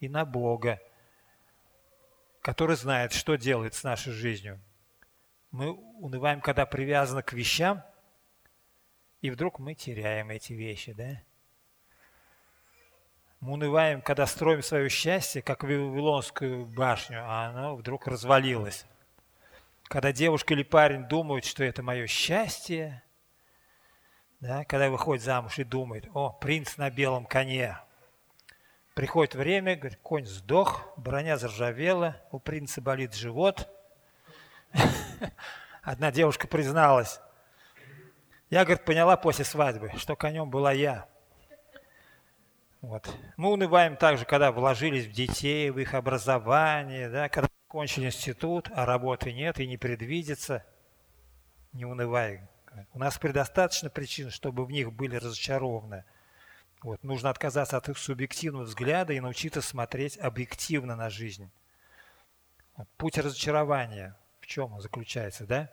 и 0.00 0.08
на 0.08 0.24
Бога, 0.24 0.80
который 2.42 2.76
знает, 2.76 3.12
что 3.12 3.36
делает 3.36 3.74
с 3.74 3.84
нашей 3.84 4.12
жизнью. 4.12 4.60
Мы 5.50 5.72
унываем, 5.72 6.40
когда 6.40 6.66
привязаны 6.66 7.22
к 7.22 7.32
вещам, 7.32 7.82
и 9.20 9.30
вдруг 9.30 9.58
мы 9.58 9.74
теряем 9.74 10.30
эти 10.30 10.52
вещи. 10.52 10.92
Да? 10.92 11.22
Мы 13.44 13.52
унываем, 13.52 14.00
когда 14.00 14.26
строим 14.26 14.62
свое 14.62 14.88
счастье, 14.88 15.42
как 15.42 15.64
Вавилонскую 15.64 16.64
башню, 16.64 17.20
а 17.22 17.48
оно 17.50 17.76
вдруг 17.76 18.06
развалилось. 18.06 18.86
Когда 19.82 20.12
девушка 20.12 20.54
или 20.54 20.62
парень 20.62 21.04
думают, 21.04 21.44
что 21.44 21.62
это 21.62 21.82
мое 21.82 22.06
счастье, 22.06 23.02
да, 24.40 24.64
когда 24.64 24.88
выходит 24.88 25.22
замуж 25.22 25.58
и 25.58 25.64
думает, 25.64 26.08
о, 26.14 26.30
принц 26.30 26.78
на 26.78 26.88
белом 26.88 27.26
коне. 27.26 27.76
Приходит 28.94 29.34
время, 29.34 29.76
говорит, 29.76 29.98
конь 30.02 30.24
сдох, 30.24 30.94
броня 30.96 31.36
заржавела, 31.36 32.16
у 32.30 32.38
принца 32.38 32.80
болит 32.80 33.12
живот. 33.12 33.68
Одна 35.82 36.10
девушка 36.10 36.48
призналась, 36.48 37.20
я, 38.48 38.64
говорит, 38.64 38.86
поняла 38.86 39.18
после 39.18 39.44
свадьбы, 39.44 39.92
что 39.98 40.16
конем 40.16 40.48
была 40.48 40.72
я. 40.72 41.06
Вот. 42.84 43.10
Мы 43.38 43.50
унываем 43.50 43.96
также, 43.96 44.26
когда 44.26 44.52
вложились 44.52 45.06
в 45.06 45.12
детей, 45.12 45.70
в 45.70 45.78
их 45.78 45.94
образование, 45.94 47.08
да, 47.08 47.30
когда 47.30 47.48
кончили 47.66 48.06
институт, 48.06 48.68
а 48.74 48.84
работы 48.84 49.32
нет 49.32 49.58
и 49.58 49.66
не 49.66 49.78
предвидится. 49.78 50.64
Не 51.72 51.86
унывай. 51.86 52.42
У 52.92 52.98
нас 52.98 53.16
предостаточно 53.16 53.88
причин, 53.88 54.30
чтобы 54.30 54.66
в 54.66 54.70
них 54.70 54.92
были 54.92 55.16
разочарованы. 55.16 56.04
Вот. 56.82 57.02
Нужно 57.02 57.30
отказаться 57.30 57.78
от 57.78 57.88
их 57.88 57.96
субъективного 57.96 58.64
взгляда 58.64 59.14
и 59.14 59.20
научиться 59.20 59.62
смотреть 59.62 60.18
объективно 60.18 60.94
на 60.94 61.08
жизнь. 61.08 61.50
Вот. 62.76 62.86
Путь 62.98 63.16
разочарования 63.16 64.14
в 64.40 64.46
чем 64.46 64.74
он 64.74 64.82
заключается, 64.82 65.46
да? 65.46 65.72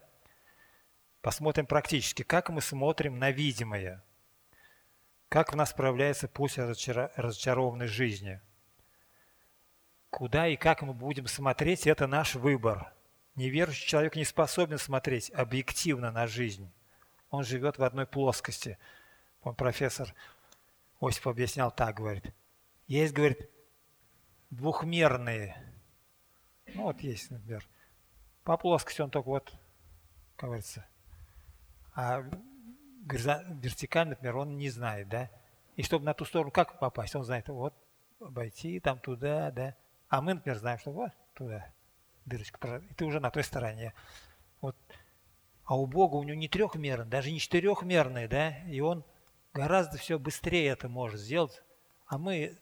Посмотрим 1.22 1.66
практически, 1.66 2.24
как 2.24 2.50
мы 2.50 2.62
смотрим 2.62 3.20
на 3.20 3.32
видимое– 3.32 4.02
как 5.32 5.54
в 5.54 5.56
нас 5.56 5.72
проявляется 5.72 6.28
путь 6.28 6.58
разочарованной 6.58 7.88
жизни? 7.88 8.42
Куда 10.10 10.50
и 10.50 10.58
как 10.58 10.82
мы 10.82 10.94
будем 10.94 11.28
смотреть, 11.28 11.88
это 11.88 12.06
наш 12.06 12.36
выбор. 12.36 12.94
Неверующий 13.36 13.88
человек 13.88 14.18
не 14.18 14.26
способен 14.26 14.78
смотреть 14.78 15.32
объективно 15.32 16.12
на 16.12 16.28
жизнь. 16.28 16.70
Он 17.30 17.46
живет 17.46 17.78
в 17.78 17.84
одной 17.84 18.06
плоскости. 18.06 18.78
Он 19.42 19.56
профессор 19.56 20.14
Осип 21.00 21.26
объяснял 21.30 21.72
так, 21.72 21.96
говорит. 21.96 22.26
Есть, 22.88 23.14
говорит, 23.14 23.50
двухмерные. 24.50 25.56
Ну 26.74 26.84
вот 26.84 27.00
есть, 27.00 27.32
например. 27.32 27.66
По 28.44 28.58
плоскости 28.58 29.00
он 29.00 29.10
только 29.10 29.30
вот, 29.30 29.54
как 30.36 30.50
говорится. 30.50 30.86
А 31.96 32.22
вертикально, 33.14 34.12
например, 34.12 34.38
он 34.38 34.58
не 34.58 34.70
знает, 34.70 35.10
да? 35.10 35.30
И 35.76 35.84
чтобы 35.84 36.06
на 36.06 36.14
ту 36.14 36.26
сторону 36.26 36.52
как 36.52 36.80
попасть, 36.80 37.16
он 37.16 37.24
знает, 37.24 37.48
вот, 37.48 37.74
обойти 38.20 38.80
там 38.80 39.00
туда, 39.00 39.52
да? 39.52 39.76
А 40.10 40.22
мы, 40.22 40.34
например, 40.34 40.58
знаем, 40.58 40.80
что 40.80 40.92
вот 40.92 41.12
туда 41.34 41.72
дырочка, 42.26 42.82
и 42.90 42.94
ты 42.94 43.06
уже 43.06 43.20
на 43.20 43.32
той 43.32 43.44
стороне. 43.44 43.94
Вот. 44.60 44.76
А 45.64 45.78
у 45.78 45.86
Бога 45.86 46.16
у 46.16 46.24
него 46.24 46.38
не 46.38 46.48
трехмерный, 46.48 47.10
даже 47.10 47.32
не 47.32 47.40
четырехмерный, 47.40 48.28
да? 48.28 48.58
И 48.68 48.80
он 48.82 49.04
гораздо 49.54 49.98
все 49.98 50.20
быстрее 50.20 50.68
это 50.68 50.90
может 50.90 51.20
сделать. 51.20 51.64
А 52.08 52.18
мы, 52.18 52.58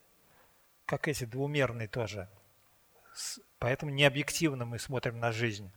как 0.86 1.08
эти 1.08 1.26
двумерные 1.26 1.88
тоже. 1.88 2.30
Поэтому 3.58 3.92
необъективно 3.92 4.66
мы 4.66 4.80
смотрим 4.80 5.20
на 5.20 5.32
жизнь 5.32 5.72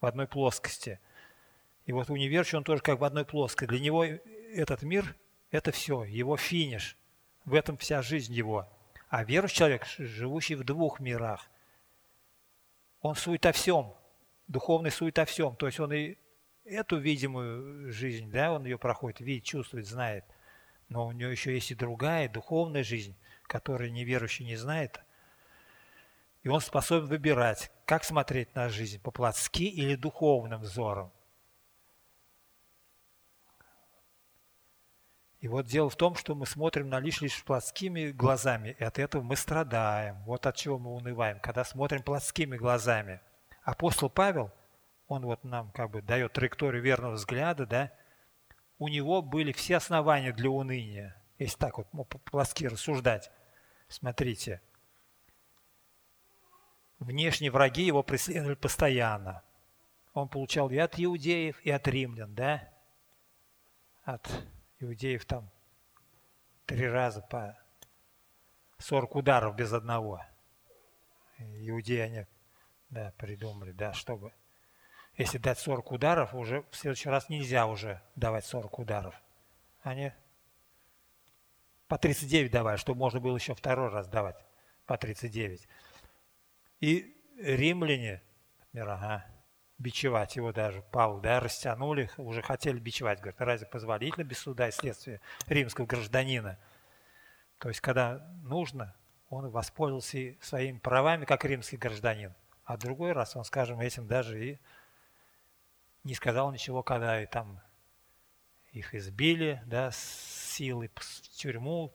в 0.00 0.06
одной 0.06 0.26
плоскости– 0.26 0.98
и 1.84 1.92
вот 1.92 2.10
университет, 2.10 2.58
он 2.58 2.64
тоже 2.64 2.82
как 2.82 3.00
в 3.00 3.04
одной 3.04 3.24
плоской. 3.24 3.66
Для 3.66 3.80
него 3.80 4.04
этот 4.04 4.82
мир– 4.82 5.16
это 5.50 5.72
все, 5.72 6.04
его 6.04 6.36
финиш. 6.36 6.96
В 7.44 7.54
этом 7.54 7.76
вся 7.76 8.02
жизнь 8.02 8.32
его. 8.32 8.68
А 9.08 9.24
верующий 9.24 9.56
человек, 9.56 9.86
живущий 9.98 10.54
в 10.54 10.64
двух 10.64 11.00
мирах, 11.00 11.50
он 13.00 13.16
сует 13.16 13.44
о 13.46 13.52
всем, 13.52 13.94
духовный 14.46 14.92
сует 14.92 15.18
о 15.18 15.24
всем. 15.24 15.56
То 15.56 15.66
есть 15.66 15.80
он 15.80 15.92
и 15.92 16.16
эту 16.64 16.98
видимую 16.98 17.92
жизнь, 17.92 18.30
да, 18.30 18.52
он 18.52 18.64
ее 18.64 18.78
проходит, 18.78 19.20
видит, 19.20 19.44
чувствует, 19.44 19.86
знает. 19.86 20.24
Но 20.88 21.08
у 21.08 21.12
него 21.12 21.30
еще 21.30 21.52
есть 21.52 21.72
и 21.72 21.74
другая, 21.74 22.28
духовная 22.28 22.84
жизнь, 22.84 23.16
которую 23.44 23.92
неверующий 23.92 24.44
не 24.44 24.56
знает. 24.56 25.00
И 26.44 26.48
он 26.48 26.60
способен 26.60 27.06
выбирать, 27.06 27.72
как 27.86 28.04
смотреть 28.04 28.54
на 28.54 28.68
жизнь, 28.68 29.00
по-плотски 29.00 29.64
или 29.64 29.96
духовным 29.96 30.60
взором. 30.60 31.12
И 35.42 35.48
вот 35.48 35.66
дело 35.66 35.90
в 35.90 35.96
том, 35.96 36.14
что 36.14 36.36
мы 36.36 36.46
смотрим 36.46 36.88
на 36.88 37.00
лишь 37.00 37.20
лишь 37.20 37.42
плотскими 37.42 38.12
глазами, 38.12 38.76
и 38.78 38.84
от 38.84 39.00
этого 39.00 39.22
мы 39.22 39.34
страдаем. 39.34 40.22
Вот 40.22 40.46
от 40.46 40.54
чего 40.54 40.78
мы 40.78 40.94
унываем, 40.94 41.40
когда 41.40 41.64
смотрим 41.64 42.04
плотскими 42.04 42.56
глазами. 42.56 43.20
Апостол 43.64 44.08
Павел, 44.08 44.52
он 45.08 45.26
вот 45.26 45.42
нам 45.42 45.72
как 45.72 45.90
бы 45.90 46.00
дает 46.00 46.32
траекторию 46.32 46.80
верного 46.80 47.14
взгляда, 47.14 47.66
да, 47.66 47.92
у 48.78 48.86
него 48.86 49.20
были 49.20 49.50
все 49.50 49.78
основания 49.78 50.32
для 50.32 50.48
уныния, 50.48 51.20
если 51.38 51.58
так 51.58 51.76
вот 51.78 51.88
ну, 51.92 52.04
плоски 52.04 52.66
рассуждать. 52.66 53.32
Смотрите, 53.88 54.62
внешние 57.00 57.50
враги 57.50 57.82
его 57.82 58.04
преследовали 58.04 58.54
постоянно. 58.54 59.42
Он 60.14 60.28
получал 60.28 60.70
и 60.70 60.76
от 60.76 61.00
иудеев, 61.00 61.60
и 61.62 61.70
от 61.72 61.88
римлян, 61.88 62.32
да, 62.32 62.68
от 64.04 64.30
иудеев 64.82 65.24
там 65.24 65.50
три 66.66 66.88
раза 66.88 67.22
по 67.22 67.56
40 68.78 69.16
ударов 69.16 69.56
без 69.56 69.72
одного. 69.72 70.24
Иудеи 71.38 71.98
они 71.98 72.26
да, 72.90 73.12
придумали, 73.16 73.72
да, 73.72 73.92
чтобы... 73.92 74.32
Если 75.16 75.38
дать 75.38 75.58
40 75.58 75.92
ударов, 75.92 76.34
уже 76.34 76.62
в 76.70 76.76
следующий 76.76 77.10
раз 77.10 77.28
нельзя 77.28 77.66
уже 77.66 78.00
давать 78.16 78.46
40 78.46 78.78
ударов. 78.78 79.14
Они 79.82 80.12
по 81.86 81.98
39 81.98 82.50
давали, 82.50 82.76
чтобы 82.78 82.98
можно 82.98 83.20
было 83.20 83.36
еще 83.36 83.54
второй 83.54 83.90
раз 83.90 84.08
давать 84.08 84.36
по 84.86 84.96
39. 84.96 85.68
И 86.80 87.14
римляне, 87.38 88.22
например, 88.58 88.88
ага, 88.88 89.26
бичевать 89.82 90.36
его 90.36 90.52
даже. 90.52 90.82
Павел, 90.90 91.18
да, 91.18 91.40
растянули, 91.40 92.10
уже 92.16 92.40
хотели 92.40 92.78
бичевать. 92.78 93.20
Говорят, 93.20 93.40
разве 93.40 93.66
позволительно 93.66 94.24
без 94.24 94.38
суда 94.38 94.68
и 94.68 94.72
следствия 94.72 95.20
римского 95.46 95.86
гражданина? 95.86 96.58
То 97.58 97.68
есть, 97.68 97.80
когда 97.80 98.26
нужно, 98.42 98.94
он 99.28 99.50
воспользовался 99.50 100.36
своими 100.40 100.78
правами, 100.78 101.24
как 101.24 101.44
римский 101.44 101.76
гражданин. 101.76 102.34
А 102.64 102.76
другой 102.76 103.12
раз 103.12 103.36
он, 103.36 103.44
скажем, 103.44 103.80
этим 103.80 104.06
даже 104.06 104.44
и 104.44 104.58
не 106.04 106.14
сказал 106.14 106.52
ничего, 106.52 106.82
когда 106.82 107.22
и 107.22 107.26
там 107.26 107.60
их 108.72 108.94
избили, 108.94 109.62
да, 109.66 109.90
с 109.90 110.52
силой 110.52 110.90
в 110.94 111.28
тюрьму, 111.36 111.92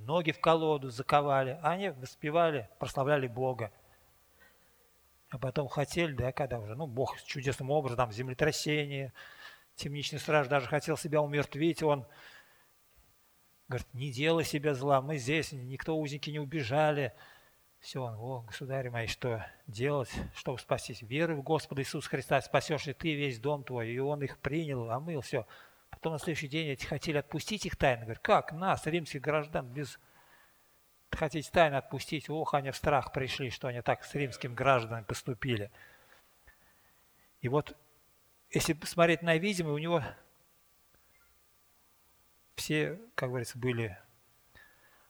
ноги 0.00 0.32
в 0.32 0.40
колоду 0.40 0.90
заковали, 0.90 1.58
а 1.62 1.72
они 1.72 1.90
воспевали, 1.90 2.68
прославляли 2.78 3.26
Бога 3.26 3.72
а 5.32 5.38
потом 5.38 5.66
хотели, 5.66 6.12
да, 6.12 6.30
когда 6.30 6.58
уже, 6.58 6.74
ну, 6.74 6.86
Бог 6.86 7.20
чудесным 7.22 7.70
образом, 7.70 7.96
там, 7.96 8.12
землетрясение, 8.12 9.14
темничный 9.76 10.18
страж 10.18 10.46
даже 10.46 10.66
хотел 10.66 10.98
себя 10.98 11.22
умертвить, 11.22 11.82
он 11.82 12.06
говорит, 13.66 13.88
не 13.94 14.12
делай 14.12 14.44
себе 14.44 14.74
зла, 14.74 15.00
мы 15.00 15.16
здесь, 15.16 15.52
никто 15.52 15.98
узники 15.98 16.28
не 16.28 16.38
убежали, 16.38 17.14
Все, 17.80 18.02
он, 18.02 18.14
о, 18.16 18.42
государь 18.42 18.90
мои, 18.90 19.06
что 19.06 19.42
делать, 19.66 20.10
чтобы 20.34 20.58
спастись? 20.58 21.00
Веры 21.00 21.34
в 21.34 21.42
Господа 21.42 21.80
Иисуса 21.80 22.10
Христа, 22.10 22.38
спасешь 22.42 22.86
и 22.86 22.92
ты 22.92 23.14
весь 23.14 23.40
дом 23.40 23.64
твой. 23.64 23.90
И 23.90 23.98
он 23.98 24.22
их 24.22 24.38
принял, 24.38 24.90
омыл, 24.90 25.22
все. 25.22 25.46
Потом 25.88 26.12
на 26.12 26.18
следующий 26.18 26.48
день 26.48 26.68
эти 26.68 26.84
хотели 26.84 27.16
отпустить 27.16 27.64
их 27.64 27.76
тайно. 27.76 28.02
Говорят, 28.02 28.22
как 28.22 28.52
нас, 28.52 28.86
римских 28.86 29.22
граждан, 29.22 29.66
без... 29.72 29.98
Хотите 31.12 31.50
тайно 31.50 31.78
отпустить? 31.78 32.28
Ох, 32.30 32.54
они 32.54 32.70
в 32.70 32.76
страх 32.76 33.12
пришли, 33.12 33.50
что 33.50 33.68
они 33.68 33.82
так 33.82 34.04
с 34.04 34.14
римскими 34.14 34.54
гражданами 34.54 35.04
поступили. 35.04 35.70
И 37.40 37.48
вот, 37.48 37.76
если 38.50 38.72
посмотреть 38.72 39.22
на 39.22 39.36
видимое, 39.36 39.74
у 39.74 39.78
него 39.78 40.02
все, 42.56 42.98
как 43.14 43.28
говорится, 43.28 43.58
были 43.58 43.98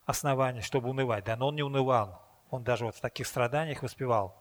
основания, 0.04 0.60
чтобы 0.60 0.90
унывать. 0.90 1.24
Да, 1.24 1.36
но 1.36 1.48
он 1.48 1.56
не 1.56 1.62
унывал. 1.62 2.20
Он 2.50 2.64
даже 2.64 2.84
вот 2.84 2.96
в 2.96 3.00
таких 3.00 3.26
страданиях 3.26 3.82
воспевал. 3.82 4.38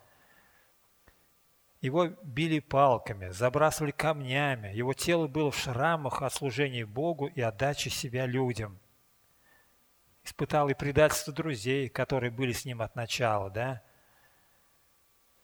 Его 1.79 2.07
били 2.07 2.59
палками, 2.59 3.29
забрасывали 3.29 3.91
камнями. 3.91 4.73
Его 4.73 4.93
тело 4.93 5.27
было 5.27 5.51
в 5.51 5.57
шрамах 5.57 6.21
от 6.21 6.33
служения 6.33 6.85
Богу 6.85 7.27
и 7.27 7.41
отдачи 7.41 7.89
себя 7.89 8.25
людям. 8.25 8.80
Испытал 10.23 10.69
и 10.69 10.73
предательство 10.73 11.33
друзей, 11.33 11.89
которые 11.89 12.31
были 12.31 12.51
с 12.51 12.65
ним 12.65 12.81
от 12.81 12.95
начала, 12.95 13.49
да. 13.49 13.81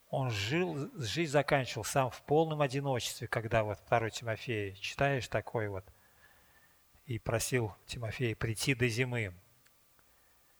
Он 0.09 0.29
жил, 0.29 0.89
жизнь 0.95 1.31
заканчивал 1.31 1.83
сам 1.83 2.09
в 2.11 2.21
полном 2.23 2.61
одиночестве, 2.61 3.27
когда 3.27 3.63
вот 3.63 3.79
второй 3.79 4.11
Тимофей, 4.11 4.75
читаешь 4.75 5.27
такой 5.27 5.67
вот, 5.67 5.83
и 7.05 7.19
просил 7.19 7.73
Тимофея 7.87 8.35
прийти 8.35 8.75
до 8.75 8.87
зимы. 8.87 9.33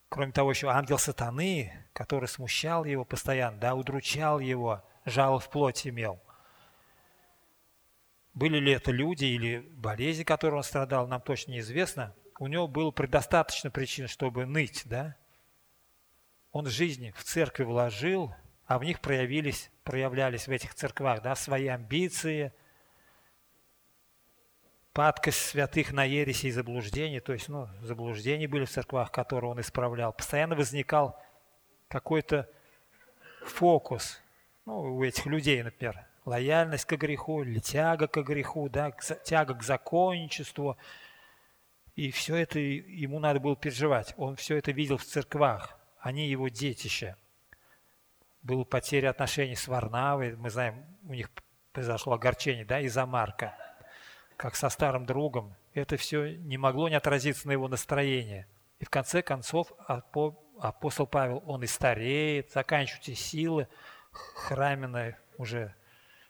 Кроме 0.08 0.32
того, 0.32 0.50
еще 0.50 0.68
ангел 0.68 0.98
сатаны, 0.98 1.72
который 1.92 2.28
смущал 2.28 2.84
его 2.84 3.04
постоянно, 3.04 3.58
да, 3.58 3.74
удручал 3.74 4.40
его, 4.40 4.82
жало 5.04 5.38
в 5.38 5.48
плоть 5.50 5.86
имел. 5.86 6.20
Были 8.34 8.58
ли 8.58 8.72
это 8.72 8.90
люди 8.90 9.24
или 9.24 9.58
болезни, 9.58 10.24
которой 10.24 10.56
он 10.56 10.62
страдал, 10.62 11.06
нам 11.06 11.20
точно 11.20 11.52
неизвестно. 11.52 12.14
У 12.38 12.46
него 12.46 12.68
было 12.68 12.90
предостаточно 12.90 13.70
причин, 13.70 14.08
чтобы 14.08 14.46
ныть, 14.46 14.82
да. 14.84 15.16
Он 16.52 16.66
жизни 16.66 17.12
в 17.16 17.24
церкви 17.24 17.64
вложил, 17.64 18.34
а 18.66 18.78
в 18.78 18.84
них 18.84 19.00
проявились, 19.00 19.70
проявлялись 19.84 20.46
в 20.46 20.50
этих 20.50 20.74
церквах, 20.74 21.22
да, 21.22 21.34
свои 21.34 21.66
амбиции– 21.66 22.52
падкость 24.98 25.38
святых 25.50 25.92
на 25.92 26.02
ереси 26.02 26.46
и 26.46 26.50
заблуждения, 26.50 27.20
то 27.20 27.32
есть, 27.32 27.48
ну, 27.48 27.68
заблуждения 27.82 28.48
были 28.48 28.64
в 28.64 28.70
церквах, 28.70 29.12
которые 29.12 29.52
он 29.52 29.60
исправлял. 29.60 30.12
Постоянно 30.12 30.56
возникал 30.56 31.16
какой-то 31.86 32.50
фокус, 33.44 34.20
ну, 34.66 34.96
у 34.96 35.04
этих 35.04 35.26
людей, 35.26 35.62
например, 35.62 36.04
лояльность 36.24 36.84
к 36.84 36.96
греху 36.96 37.44
или 37.44 37.60
тяга 37.60 38.08
к 38.08 38.20
греху, 38.22 38.68
да, 38.68 38.90
тяга 39.22 39.54
к 39.54 39.62
законничеству. 39.62 40.76
И 41.98 42.10
все 42.10 42.36
это 42.36 42.58
ему 42.58 43.18
надо 43.18 43.40
было 43.40 43.56
переживать. 43.56 44.14
Он 44.16 44.36
все 44.36 44.56
это 44.56 44.70
видел 44.70 44.98
в 44.98 45.04
церквах, 45.04 45.78
они 45.98 46.28
его 46.28 46.48
детище. 46.48 47.16
Была 48.42 48.64
потеря 48.64 49.10
отношений 49.10 49.56
с 49.56 49.66
Варнавой, 49.66 50.36
мы 50.36 50.50
знаем, 50.50 50.84
у 51.02 51.12
них 51.12 51.28
произошло 51.72 52.12
огорчение, 52.12 52.64
да, 52.64 52.80
из-за 52.80 53.04
Марка– 53.04 53.54
как 54.38 54.54
со 54.54 54.68
старым 54.68 55.04
другом, 55.04 55.56
это 55.74 55.96
все 55.96 56.36
не 56.36 56.56
могло 56.56 56.88
не 56.88 56.94
отразиться 56.94 57.48
на 57.48 57.52
его 57.52 57.66
настроении. 57.66 58.46
И 58.78 58.84
в 58.84 58.88
конце 58.88 59.20
концов 59.20 59.72
апостол 60.60 61.08
Павел, 61.08 61.42
он 61.44 61.64
и 61.64 61.66
стареет, 61.66 62.52
заканчиваются 62.52 63.16
силы, 63.16 63.66
храмина 64.12 65.18
уже 65.36 65.74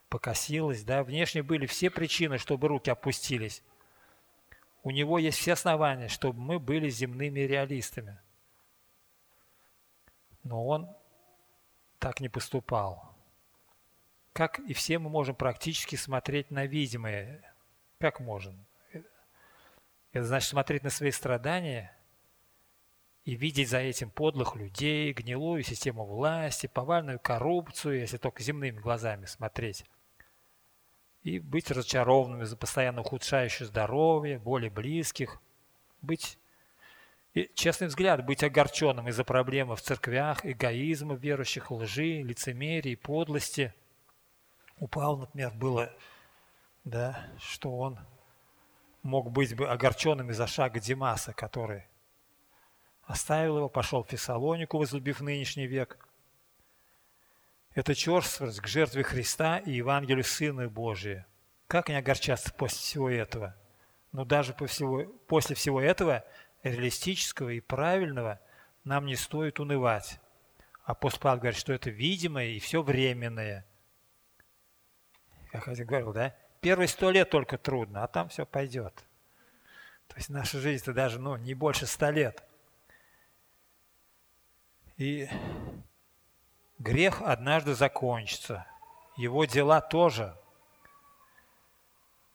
покосилась, 0.09 0.83
да, 0.83 1.03
внешне 1.03 1.43
были 1.43 1.67
все 1.67 1.91
причины, 1.91 2.39
чтобы 2.39 2.67
руки 2.67 2.89
опустились. 2.89 3.61
У 4.83 4.91
него 4.91 5.19
есть 5.19 5.37
все 5.37 5.53
основания, 5.53 6.07
чтобы 6.07 6.39
мы 6.39 6.59
были 6.59 6.89
земными 6.89 7.41
реалистами. 7.41 8.19
Но 10.43 10.65
он 10.65 10.89
так 11.99 12.21
не 12.21 12.29
поступал. 12.29 13.13
Как 14.33 14.59
и 14.59 14.73
все 14.73 14.99
мы 14.99 15.09
можем 15.09 15.35
практически 15.35 15.95
смотреть 15.95 16.49
на 16.49 16.65
видимое, 16.65 17.43
как 17.99 18.21
можем? 18.21 18.65
Это 20.11 20.25
значит 20.25 20.49
смотреть 20.49 20.83
на 20.83 20.89
свои 20.89 21.11
страдания 21.11 21.95
и 23.25 23.35
видеть 23.35 23.69
за 23.69 23.79
этим 23.79 24.09
подлых 24.09 24.55
людей, 24.55 25.13
гнилую 25.13 25.61
систему 25.63 26.05
власти, 26.05 26.67
повальную 26.67 27.19
коррупцию, 27.19 27.99
если 27.99 28.17
только 28.17 28.41
земными 28.41 28.79
глазами 28.79 29.25
смотреть. 29.25 29.85
И 31.23 31.39
быть 31.39 31.69
разочарованными 31.69 32.43
за 32.45 32.55
постоянно 32.55 33.01
ухудшающее 33.01 33.67
здоровье, 33.67 34.39
боли 34.39 34.69
близких, 34.69 35.41
быть 36.01 36.37
и, 37.33 37.49
честный 37.53 37.87
взгляд, 37.87 38.25
быть 38.25 38.43
огорченным 38.43 39.07
из-за 39.07 39.23
проблемы 39.23 39.75
в 39.75 39.81
церквях, 39.81 40.45
эгоизма 40.45 41.15
верующих, 41.15 41.69
лжи, 41.71 42.21
лицемерия, 42.23 42.97
подлости. 42.97 43.73
У 44.79 44.87
Павла, 44.87 45.21
например, 45.21 45.51
было 45.53 45.93
да, 46.83 47.27
что 47.39 47.77
он 47.77 47.99
мог 49.03 49.31
быть 49.31 49.55
бы 49.55 49.69
огорченным 49.69 50.31
из-за 50.31 50.47
шага 50.47 50.79
Димаса, 50.79 51.33
который 51.33 51.85
оставил 53.03 53.57
его, 53.57 53.69
пошел 53.69 54.03
в 54.03 54.09
Фессалонику, 54.09 54.77
возлюбив 54.77 55.21
нынешний 55.21 55.67
век. 55.67 55.97
Это 57.79 57.95
черствость 57.95 58.59
к 58.59 58.67
жертве 58.67 59.03
Христа 59.03 59.59
и 59.59 59.71
Евангелию 59.71 60.25
Сына 60.25 60.67
Божия. 60.67 61.25
Как 61.67 61.87
не 61.87 61.95
огорчаться 61.95 62.53
после 62.53 62.77
всего 62.77 63.09
этого? 63.09 63.55
Но 64.11 64.25
даже 64.25 64.51
после 64.53 65.55
всего 65.55 65.79
этого 65.79 66.25
реалистического 66.61 67.51
и 67.51 67.61
правильного 67.61 68.41
нам 68.83 69.05
не 69.05 69.15
стоит 69.15 69.61
унывать. 69.61 70.19
Апостол 70.83 71.21
Павел 71.21 71.39
говорит, 71.39 71.57
что 71.57 71.71
это 71.71 71.89
видимое 71.89 72.47
и 72.47 72.59
все 72.59 72.83
временное. 72.83 73.65
Как 75.49 75.67
я 75.67 75.85
говорил, 75.85 76.11
да? 76.11 76.35
Первые 76.59 76.89
сто 76.89 77.11
лет 77.11 77.29
только 77.29 77.57
трудно, 77.57 78.03
а 78.03 78.09
там 78.09 78.27
все 78.27 78.45
пойдет. 78.45 78.93
То 80.09 80.17
есть 80.17 80.27
наша 80.27 80.59
жизнь 80.59 80.83
это 80.83 80.91
даже 80.91 81.17
ну, 81.17 81.37
не 81.37 81.53
больше 81.53 81.85
ста 81.85 82.11
лет. 82.11 82.43
И 84.97 85.29
грех 86.79 87.21
однажды 87.21 87.75
закончится. 87.75 88.65
Его 89.17 89.45
дела 89.45 89.81
тоже. 89.81 90.35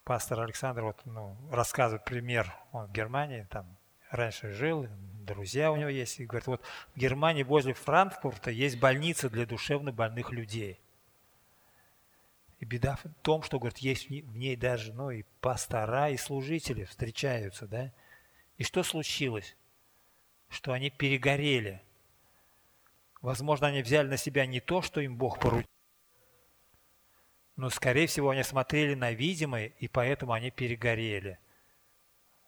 Пастор 0.05 0.41
Александр 0.41 0.83
вот, 0.83 1.01
ну, 1.07 1.37
рассказывает 1.51 2.05
пример. 2.05 2.55
Он 2.73 2.87
в 2.87 2.93
Германии 2.93 3.47
там 3.51 3.67
раньше 4.11 4.53
жил, 4.53 4.87
друзья 5.25 5.73
у 5.73 5.77
него 5.77 5.89
есть. 5.89 6.21
И 6.21 6.27
говорит, 6.27 6.47
вот 6.47 6.63
в 6.95 6.99
Германии 6.99 7.43
возле 7.43 7.73
Франкфурта 7.73 8.51
есть 8.51 8.79
больница 8.79 9.31
для 9.31 9.47
душевно 9.47 9.93
больных 9.93 10.31
людей. 10.31 10.79
И 12.61 12.67
беда 12.67 12.97
в 12.97 13.09
том, 13.23 13.43
что, 13.43 13.59
говорит, 13.59 13.79
есть 13.79 14.09
в 14.09 14.37
ней 14.37 14.57
даже, 14.57 14.93
ну, 14.93 15.11
и 15.11 15.25
пастора, 15.41 16.11
и 16.11 16.17
служители 16.17 16.85
встречаются, 16.85 17.67
да. 17.67 17.93
И 18.57 18.65
что 18.65 18.83
случилось? 18.83 19.57
Что 20.49 20.73
они 20.73 20.91
перегорели. 20.91 21.83
Возможно, 23.25 23.69
они 23.69 23.81
взяли 23.81 24.07
на 24.07 24.19
себя 24.19 24.45
не 24.45 24.61
то, 24.61 24.83
что 24.83 25.01
им 25.01 25.17
Бог 25.17 25.39
поручил, 25.39 25.67
но, 27.57 27.71
скорее 27.71 28.07
всего, 28.07 28.29
они 28.29 28.43
смотрели 28.43 28.93
на 28.93 29.13
видимое, 29.13 29.69
и 29.79 29.89
поэтому 29.89 30.35
они 30.35 30.51
перегорели. 30.51 31.39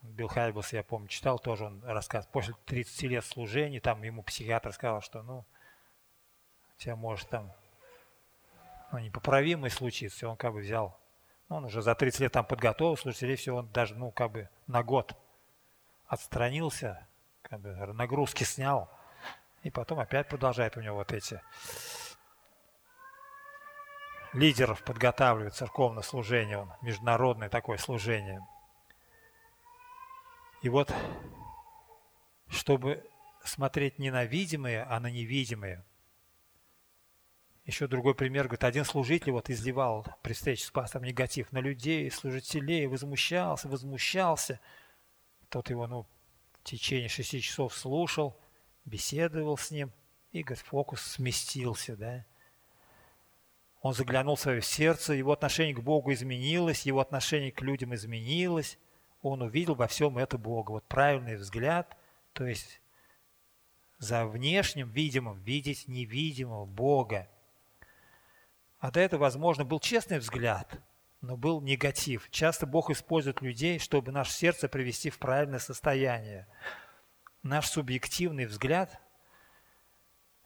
Билл 0.03 0.29
Хайблс, 0.29 0.75
я 0.75 0.83
помню, 0.83 1.09
читал 1.09 1.39
тоже 1.39 1.65
он 1.65 1.83
рассказ. 1.83 2.27
После 2.27 2.53
30 2.67 3.03
лет 3.05 3.25
служения, 3.25 3.81
там 3.81 4.03
ему 4.03 4.23
психиатр 4.23 4.71
сказал, 4.75 5.01
что, 5.01 5.23
ну, 5.23 5.47
тебя 6.77 6.95
может 6.95 7.31
там 7.31 7.51
ну, 8.93 8.99
непоправимый 8.99 9.71
случится, 9.71 10.29
он 10.29 10.37
как 10.37 10.53
бы 10.53 10.59
взял, 10.59 11.01
ну, 11.49 11.57
он 11.57 11.65
уже 11.65 11.81
за 11.81 11.95
30 11.95 12.21
лет 12.21 12.33
там 12.33 12.45
подготовил, 12.45 12.99
скорее 12.99 13.37
всего, 13.37 13.61
он 13.61 13.73
даже, 13.73 13.95
ну, 13.95 14.11
как 14.11 14.31
бы 14.31 14.51
на 14.67 14.83
год 14.83 15.17
отстранился, 16.07 17.09
как 17.41 17.61
бы 17.61 17.75
нагрузки 17.95 18.45
снял, 18.45 18.91
и 19.67 19.71
потом 19.71 19.99
опять 19.99 20.29
продолжает 20.29 20.77
у 20.77 20.81
него 20.81 20.97
вот 20.97 21.13
эти 21.13 21.43
лидеров 24.33 24.85
подготавливает 24.85 25.55
церковное 25.55 26.03
служение, 26.03 26.59
он, 26.59 26.73
международное 26.83 27.49
такое 27.49 27.79
служение. 27.79 28.47
И 30.63 30.69
вот, 30.69 30.95
чтобы 32.49 33.05
смотреть 33.45 33.99
не 33.99 34.11
на 34.11 34.25
видимые, 34.25 34.85
а 34.85 35.01
на 35.01 35.11
невидимые– 35.11 35.85
еще 37.65 37.89
другой 37.89 38.15
пример, 38.15 38.45
говорит, 38.45 38.63
один 38.63 38.85
служитель 38.85 39.33
вот 39.33 39.51
изливал 39.51 40.07
при 40.23 40.35
встрече 40.35 40.67
с 40.67 40.71
пастором 40.71 41.05
негатив 41.05 41.51
на 41.51 41.59
людей, 41.59 42.09
служителей, 42.13 42.87
возмущался, 42.87 43.69
возмущался. 43.69 44.61
Тот 45.49 45.69
его, 45.69 45.89
ну, 45.89 46.07
в 46.61 46.63
течение 46.63 47.09
шести 47.09 47.41
часов 47.41 47.75
слушал, 47.75 48.39
беседовал 48.87 49.59
с 49.59 49.71
ним 49.71 49.93
И, 50.33 50.43
фокус 50.43 51.03
сместился, 51.03 51.97
да. 51.97 52.25
Он 53.83 53.93
заглянул 53.93 54.37
в 54.37 54.41
свое 54.41 54.63
сердце, 54.63 55.13
его 55.13 55.33
отношение 55.33 55.75
к 55.75 55.81
Богу 55.81 56.13
изменилось, 56.13 56.87
его 56.87 57.01
отношение 57.01 57.53
к 57.53 57.61
людям 57.61 57.95
изменилось. 57.95 58.79
Он 59.23 59.43
увидел 59.43 59.75
во 59.75 59.87
всем 59.87 60.19
это 60.19 60.39
Бога. 60.39 60.73
Вот 60.73 60.85
правильный 60.85 61.37
взгляд, 61.37 61.97
то 62.33 62.47
есть 62.47 62.81
за 63.99 64.27
внешним 64.27 64.91
видимым 64.91 65.41
видеть 65.41 65.89
невидимого 65.89 66.65
Бога. 66.65 67.29
А 68.79 68.91
до 68.91 69.01
этого, 69.01 69.21
возможно, 69.21 69.65
был 69.65 69.81
честный 69.81 70.19
взгляд, 70.19 70.81
но 71.21 71.37
был 71.37 71.61
негатив. 71.61 72.29
Часто 72.31 72.67
Бог 72.67 72.91
использует 72.91 73.41
людей, 73.41 73.79
чтобы 73.79 74.13
наше 74.13 74.33
сердце 74.33 74.69
привести 74.69 75.11
в 75.11 75.19
правильное 75.19 75.59
состояние. 75.59 76.47
Наш 77.47 77.69
субъективный 77.69 78.47
взгляд 78.47 79.01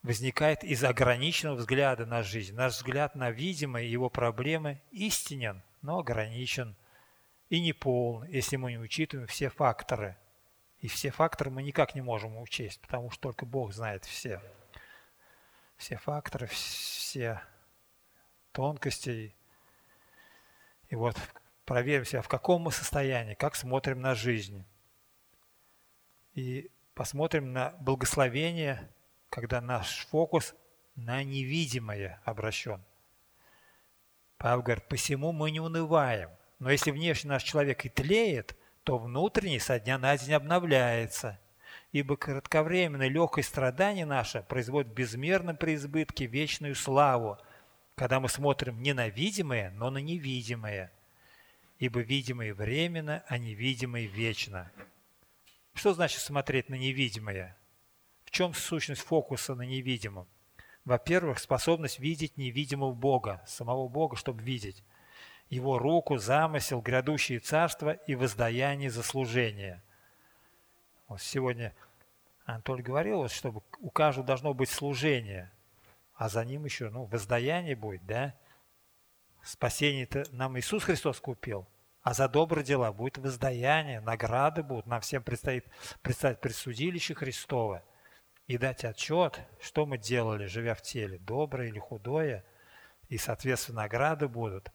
возникает 0.03 0.63
из 0.63 0.85
ограниченного 0.85 1.57
взгляда 1.57 2.05
на 2.05 2.23
жизнь. 2.23 2.55
Наш 2.55 2.75
взгляд 2.75 3.15
на 3.15 3.31
видимые 3.31 3.91
его 3.91 4.11
проблемы 4.11 4.83
истинен, 4.91 5.63
но 5.81 6.01
ограничен 6.01 6.77
и 7.49 7.59
не 7.63 7.73
полн, 7.73 8.25
если 8.25 8.57
мы 8.57 8.73
не 8.73 8.79
учитываем 8.79 9.27
все 9.29 9.49
факторы. 9.49 10.15
И 10.81 10.89
все 10.89 11.11
факторы 11.11 11.51
мы 11.51 11.63
никак 11.63 11.95
не 11.95 12.03
можем 12.03 12.37
учесть, 12.39 12.83
потому 12.83 13.11
что 13.11 13.23
только 13.23 13.47
Бог 13.47 13.73
знает 13.73 14.05
все. 14.05 14.43
Все 15.79 15.97
факторы, 15.97 16.49
все 16.49 17.41
тонкости. 18.53 19.35
И 20.91 20.97
вот 20.97 21.17
проверим 21.65 22.05
себя, 22.05 22.21
в 22.21 22.29
каком 22.29 22.61
мы 22.61 22.73
состоянии, 22.73 23.33
как 23.33 23.57
смотрим 23.57 24.03
на 24.03 24.15
жизнь. 24.15 24.67
И 26.35 26.71
посмотрим 27.01 27.55
на 27.55 27.71
благословение– 27.81 28.87
когда 29.31 29.61
наш 29.61 30.07
фокус 30.11 30.55
на 30.97 31.23
невидимое 31.23 32.21
обращен. 32.25 32.83
Павел 34.37 34.63
говорит, 34.63 34.87
посему 34.89 35.33
мы 35.33 35.51
не 35.51 35.61
унываем. 35.61 36.29
Но 36.59 36.71
если 36.71 36.91
внешне 36.91 37.31
наш 37.31 37.43
человек 37.45 37.87
и 37.87 37.89
тлеет, 37.89 38.55
то 38.83 38.99
внутренний 38.99 39.61
со 39.61 39.81
дня 39.81 39.97
на 39.97 40.17
день 40.19 40.35
обновляется. 40.35 41.39
Ибо 41.93 42.17
кратковременное 42.17 43.09
легкое 43.09 43.45
страдание 43.45 44.05
наше 44.05 44.43
производит 44.43 44.93
в 44.93 44.95
безмерном 44.95 45.57
преизбытке 45.57 46.27
вечную 46.27 46.75
славу, 46.75 47.39
когда 47.95 48.21
мы 48.21 48.29
смотрим 48.29 48.83
не 48.83 48.93
на 48.93 49.09
видимое, 49.09 49.71
но 49.71 49.91
на 49.91 49.99
невидимое. 49.99 50.93
Ибо 51.79 52.01
видимое 52.01 52.53
временно, 52.53 53.25
а 53.27 53.39
невидимое 53.39 54.07
вечно. 54.07 54.71
Что 55.75 55.95
значит 55.95 56.21
смотреть 56.21 56.69
на 56.69 56.75
невидимое? 56.75 57.57
В 58.25 58.31
чем 58.31 58.55
сущность 58.55 59.03
фокуса 59.03 59.55
на 59.55 59.63
невидимом? 59.63 60.29
Во-первых, 60.85 61.39
способность 61.39 61.99
видеть 61.99 62.37
невидимого 62.37 62.93
Бога, 62.93 63.43
самого 63.47 63.89
Бога, 63.89 64.17
чтобы 64.17 64.43
видеть 64.43 64.83
его 65.51 65.79
руку, 65.79 66.17
замысел, 66.17 66.81
грядущее 66.81 67.41
царство 67.41 67.91
и 67.91 68.15
воздаяние 68.15 68.91
за 68.91 69.03
служение. 69.03 69.83
Вот 71.09 71.21
сегодня 71.21 71.75
Анатолий 72.45 72.85
говорил, 72.85 73.19
вот, 73.19 73.33
чтобы 73.33 73.63
у 73.81 73.91
каждого 73.91 74.27
должно 74.27 74.55
быть 74.55 74.71
служение, 74.71 75.51
а 76.15 76.29
за 76.29 76.45
ним 76.45 76.65
еще 76.65 76.89
ну, 76.89 77.05
воздаяние 77.05 77.75
будет, 77.75 78.07
да? 78.07 78.35
Спасение-то 79.43 80.25
нам 80.31 80.59
Иисус 80.59 80.85
Христос 80.85 81.19
купил, 81.19 81.67
а 82.03 82.15
за 82.15 82.29
добрые 82.29 82.65
дела 82.65 82.93
будет 82.93 83.19
воздаяние, 83.19 84.01
награды 84.01 84.63
будут, 84.63 84.87
нам 84.87 85.01
всем 85.01 85.23
предстоит 85.23 85.67
представить 86.03 86.41
предсудилище 86.41 87.15
Христова– 87.15 87.83
и 88.51 88.59
дать 88.59 88.85
отчет, 88.85 89.39
что 89.61 89.87
мы 89.87 89.97
делали, 89.97 90.47
живя 90.47 90.75
в 90.75 90.83
теле, 90.83 91.19
доброе 91.19 91.69
или 91.69 91.79
худое, 91.79 92.45
и, 93.09 93.17
соответственно, 93.17 93.83
награды 93.83 94.27
будут. 94.27 94.73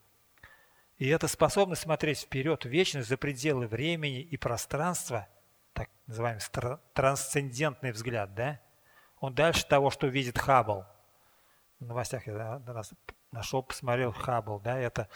И 0.97 1.09
эта 1.09 1.27
способность 1.27 1.81
смотреть 1.81 2.21
вперед 2.21 2.63
в 2.63 2.69
вечность 2.69 3.09
за 3.09 3.17
пределы 3.17 3.67
времени 3.67 4.21
и 4.21 4.37
пространства, 4.37 5.27
так 5.73 5.89
называемый 6.07 6.39
трансцендентный 6.93 7.91
взгляд, 7.91 8.33
да, 8.33 8.61
он 9.19 9.35
дальше 9.35 9.67
того, 9.67 9.89
что 9.89 10.07
видит 10.07 10.37
Хаббл. 10.37 10.85
В 11.81 11.85
новостях 11.85 12.27
я 12.27 12.61
нашел, 13.33 13.61
посмотрел 13.61 14.13
Хаббл, 14.13 14.61
да, 14.61 14.79
это 14.79 15.09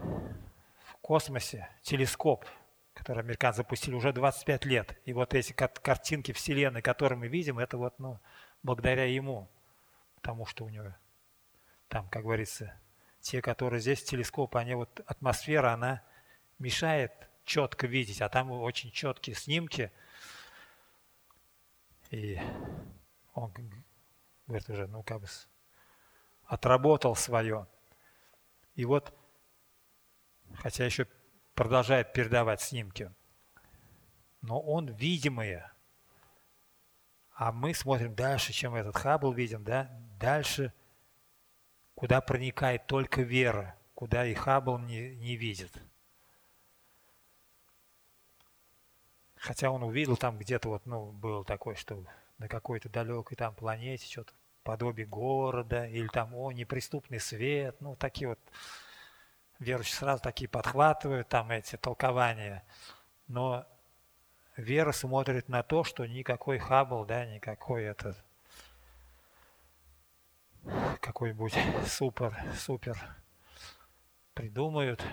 в 0.00 0.96
космосе 1.00 1.68
телескоп– 1.82 2.44
который 3.00 3.20
американцы 3.20 3.58
запустили 3.58 3.94
уже 3.94 4.12
25 4.12 4.66
лет. 4.66 5.00
И 5.06 5.14
вот 5.14 5.32
эти 5.32 5.54
картинки 5.54 6.32
Вселенной, 6.32 6.82
которые 6.82 7.18
мы 7.18 7.28
видим, 7.28 7.58
это 7.58 7.78
вот 7.78 7.98
ну, 7.98 8.20
благодаря 8.62 9.04
ему. 9.04 9.48
Потому 10.16 10.44
что 10.44 10.66
у 10.66 10.68
него 10.68 10.94
там, 11.88 12.08
как 12.10 12.24
говорится, 12.24 12.78
те, 13.20 13.40
которые 13.40 13.80
здесь 13.80 14.02
телескопы, 14.02 14.58
они 14.58 14.74
вот 14.74 15.00
атмосфера, 15.06 15.72
она 15.72 16.02
мешает 16.58 17.10
четко 17.44 17.86
видеть, 17.86 18.20
а 18.20 18.28
там 18.28 18.50
очень 18.50 18.90
четкие 18.90 19.34
снимки. 19.34 19.90
И 22.10 22.38
он 23.32 23.50
говорит 24.46 24.68
уже, 24.68 24.86
ну 24.88 25.02
как 25.02 25.22
бы 25.22 25.26
отработал 26.44 27.16
свое. 27.16 27.66
И 28.74 28.84
вот, 28.84 29.14
хотя 30.54 30.84
еще 30.84 31.06
продолжает 31.54 32.12
передавать 32.12 32.60
снимки. 32.60 33.12
Но 34.42 34.60
он 34.60 34.86
видимые. 34.86 35.70
А 37.34 37.52
мы 37.52 37.74
смотрим 37.74 38.14
дальше, 38.14 38.52
чем 38.52 38.74
этот 38.74 38.96
Хаббл 38.96 39.32
видим, 39.32 39.64
да? 39.64 39.90
Дальше, 40.18 40.72
куда 41.94 42.20
проникает 42.20 42.86
только 42.86 43.22
вера, 43.22 43.76
куда 43.94 44.26
и 44.26 44.34
Хаббл 44.34 44.78
не, 44.78 45.16
не 45.16 45.36
видит. 45.36 45.72
Хотя 49.36 49.70
он 49.70 49.82
увидел 49.82 50.18
там 50.18 50.38
где-то 50.38 50.68
вот, 50.68 50.84
ну, 50.84 51.12
был 51.12 51.44
такой, 51.44 51.74
что 51.74 52.04
на 52.36 52.46
какой-то 52.46 52.90
далекой 52.90 53.36
там 53.36 53.54
планете 53.54 54.06
что-то 54.06 54.34
подобие 54.62 55.06
города, 55.06 55.86
или 55.86 56.08
там, 56.08 56.34
о, 56.34 56.52
неприступный 56.52 57.20
свет, 57.20 57.76
ну, 57.80 57.96
такие 57.96 58.28
вот 58.28 58.38
верующие 59.60 59.94
сразу 59.94 60.22
такие 60.22 60.48
подхватывают 60.48 61.28
там 61.28 61.50
эти 61.50 61.76
толкования, 61.76 62.64
но 63.28 63.66
вера 64.56 64.90
смотрит 64.90 65.48
на 65.48 65.62
то, 65.62 65.84
что 65.84 66.06
никакой 66.06 66.58
Хаббл, 66.58 67.04
да, 67.04 67.26
никакой 67.26 67.84
этот 67.84 68.16
какой-нибудь 71.00 71.54
супер, 71.86 72.36
супер 72.56 72.98
придумают. 74.34 75.04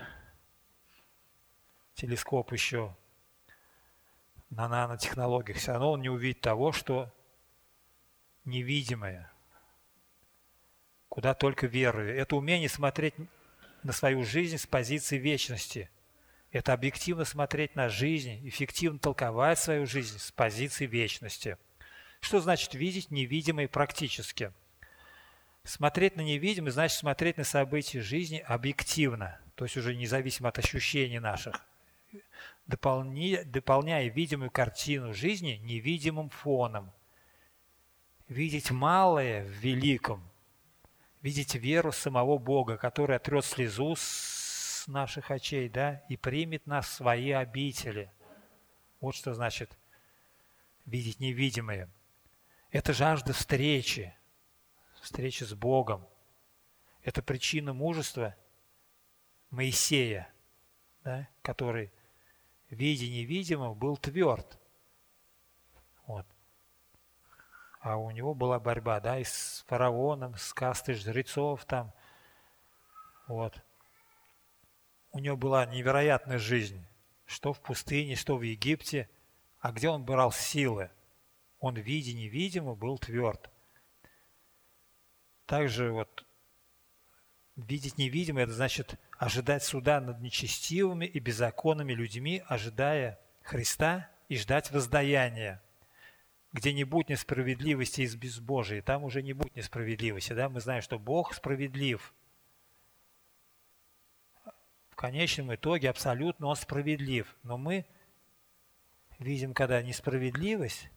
Телескоп 1.95 2.51
еще 2.53 2.95
на 4.49 4.67
нанотехнологиях, 4.67 5.57
все 5.57 5.71
равно 5.73 5.91
он 5.93 6.01
не 6.01 6.09
увидит 6.09 6.41
того, 6.41 6.71
что 6.71 7.11
невидимое, 8.45 9.31
куда 11.09 11.33
только 11.33 11.67
верую. 11.67 12.15
Это 12.15 12.35
умение 12.35 12.69
смотреть 12.69 13.15
на 13.83 13.93
свою 13.93 14.23
жизнь 14.23 14.57
с 14.57 14.67
позиции 14.67 15.17
вечности. 15.17 15.89
Это 16.51 16.73
объективно 16.73 17.25
смотреть 17.25 17.75
на 17.75 17.89
жизнь, 17.89 18.47
эффективно 18.47 18.99
толковать 18.99 19.59
свою 19.59 19.85
жизнь 19.85 20.17
с 20.17 20.31
позиции 20.31 20.85
вечности. 20.85 21.57
Что 22.19 22.39
значит 22.39 22.73
видеть 22.73 23.11
невидимое 23.11 23.67
практически? 23.67 24.51
Смотреть 25.63 26.15
на 26.15 26.21
невидимое 26.21 26.71
значит 26.71 26.97
смотреть 26.97 27.37
на 27.37 27.43
события 27.43 28.01
жизни 28.01 28.37
объективно, 28.37 29.39
то 29.55 29.65
есть 29.65 29.75
уже 29.77 29.95
независимо 29.95 30.49
от 30.49 30.57
ощущений 30.57 31.19
наших, 31.19 31.61
дополняя 32.65 34.07
видимую 34.07 34.49
картину 34.49 35.13
жизни 35.13 35.59
невидимым 35.63 36.29
фоном. 36.29 36.91
Видеть 38.29 38.71
малое 38.71 39.43
в 39.43 39.49
великом– 39.49 40.23
видеть 41.21 41.55
веру 41.55 41.91
самого 41.91 42.37
Бога, 42.37 42.77
который 42.77 43.15
отрет 43.15 43.45
слезу 43.45 43.95
с 43.95 44.85
наших 44.87 45.31
очей, 45.31 45.69
да, 45.69 46.03
и 46.09 46.17
примет 46.17 46.65
нас 46.65 46.87
в 46.87 46.93
свои 46.93 47.31
обители. 47.31 48.11
Вот 48.99 49.15
что 49.15 49.33
значит 49.33 49.77
видеть 50.85 51.19
невидимое. 51.19 51.89
Это 52.71 52.93
жажда 52.93 53.33
встречи, 53.33 54.15
встречи 55.01 55.43
с 55.43 55.53
Богом. 55.53 56.07
Это 57.03 57.21
причина 57.21 57.73
мужества 57.73 58.35
Моисея, 59.49 60.31
да, 61.03 61.27
который, 61.41 61.91
видя 62.69 63.05
невидимого, 63.05 63.73
был 63.73 63.97
тверд. 63.97 64.59
Вот 66.05 66.25
а 67.87 67.95
у 67.95 68.11
него 68.11 68.33
была 68.33 68.59
борьба, 68.59 68.99
да, 68.99 69.17
и 69.17 69.23
с 69.23 69.63
фараоном, 69.67 70.35
с 70.35 70.53
кастой 70.53 70.95
жрецов 70.95 71.63
там, 71.63 71.93
вот. 73.27 73.61
У 75.11 75.19
него 75.19 75.37
была 75.37 75.65
невероятная 75.65 76.37
жизнь, 76.37 76.85
что 77.25 77.53
в 77.53 77.61
пустыне, 77.61 78.15
что 78.15 78.35
в 78.35 78.41
Египте, 78.41 79.09
а 79.59 79.71
где 79.71 79.87
он 79.87 80.03
брал 80.03 80.33
силы? 80.33 80.91
Он, 81.59 81.75
видя 81.75 82.13
невидимо, 82.13 82.75
был 82.75 82.97
тверд. 82.99 83.49
Также 85.45 85.91
вот 85.93 86.25
видеть 87.55 87.97
невидимое, 87.97 88.43
это 88.43 88.53
значит 88.53 88.99
ожидать 89.17 89.63
суда 89.63 90.01
над 90.01 90.19
нечестивыми 90.19 91.05
и 91.05 91.19
беззаконными 91.19 91.93
людьми, 91.93 92.43
ожидая 92.47 93.17
Христа 93.43 94.09
и 94.27 94.37
ждать 94.37 94.71
воздаяния. 94.71 95.63
Где 96.53 96.73
не 96.73 96.85
будет 96.85 97.09
несправедливости 97.09 98.01
из 98.01 98.15
безбожия, 98.15 98.81
там 98.81 99.03
уже 99.03 99.21
не 99.21 99.33
будет 99.33 99.55
несправедливости. 99.55 100.33
Да? 100.33 100.49
Мы 100.49 100.61
знаем, 100.61 100.81
что 100.81 100.97
Бог 100.97 101.33
справедлив. 101.33 102.13
В 104.89 104.95
конечном 104.95 105.53
итоге 105.53 105.89
абсолютно 105.89 106.47
Он 106.47 106.55
справедлив. 106.55 107.35
Но 107.43 107.57
мы 107.57 107.85
видим, 109.19 109.53
когда 109.53 109.81
несправедливость, 109.81 110.89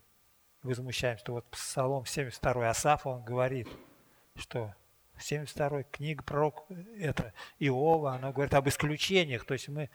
возмущаемся, 0.63 1.25
что 1.25 1.33
вот 1.35 1.47
Псалом 1.51 2.07
72 2.07 2.71
Асаф, 2.71 3.07
он 3.07 3.25
говорит, 3.25 3.69
что 4.37 4.75
72 5.19 5.85
книга 5.85 6.23
пророк, 6.23 6.65
это 6.99 7.33
Иова, 7.59 8.15
она 8.15 8.33
говорит 8.33 8.55
об 8.55 8.69
исключениях, 8.69 9.45
то 9.45 9.55
есть 9.55 9.69
мы, 9.69 9.91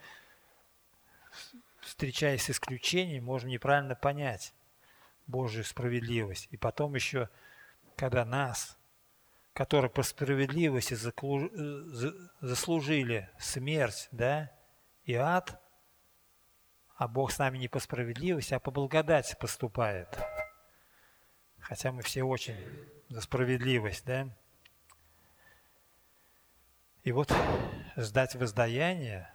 встречаясь 1.80 2.44
с 2.44 2.50
исключением, 2.50 3.24
можем 3.24 3.50
неправильно 3.50 3.94
понять 3.94 4.54
Божью 5.26 5.64
справедливость. 5.64 6.48
И 6.50 6.56
потом 6.56 6.94
еще, 6.94 7.28
когда 7.96 8.24
нас, 8.24 8.78
которые 9.52 9.90
по 9.90 10.02
справедливости 10.02 10.94
заслужили 12.40 13.30
смерть, 13.38 14.08
да, 14.12 14.50
и 15.04 15.14
ад, 15.14 15.60
а 16.96 17.08
Бог 17.08 17.30
с 17.30 17.38
нами 17.38 17.58
не 17.58 17.68
по 17.68 17.78
справедливости, 17.78 18.54
а 18.54 18.60
по 18.60 18.70
благодати 18.70 19.36
поступает. 19.38 20.18
Хотя 21.58 21.92
мы 21.92 22.02
все 22.02 22.22
очень 22.22 22.56
за 23.08 23.20
справедливость, 23.20 24.04
да? 24.04 24.28
И 27.02 27.12
вот 27.12 27.32
ждать 27.96 28.34
воздаяния, 28.34 29.32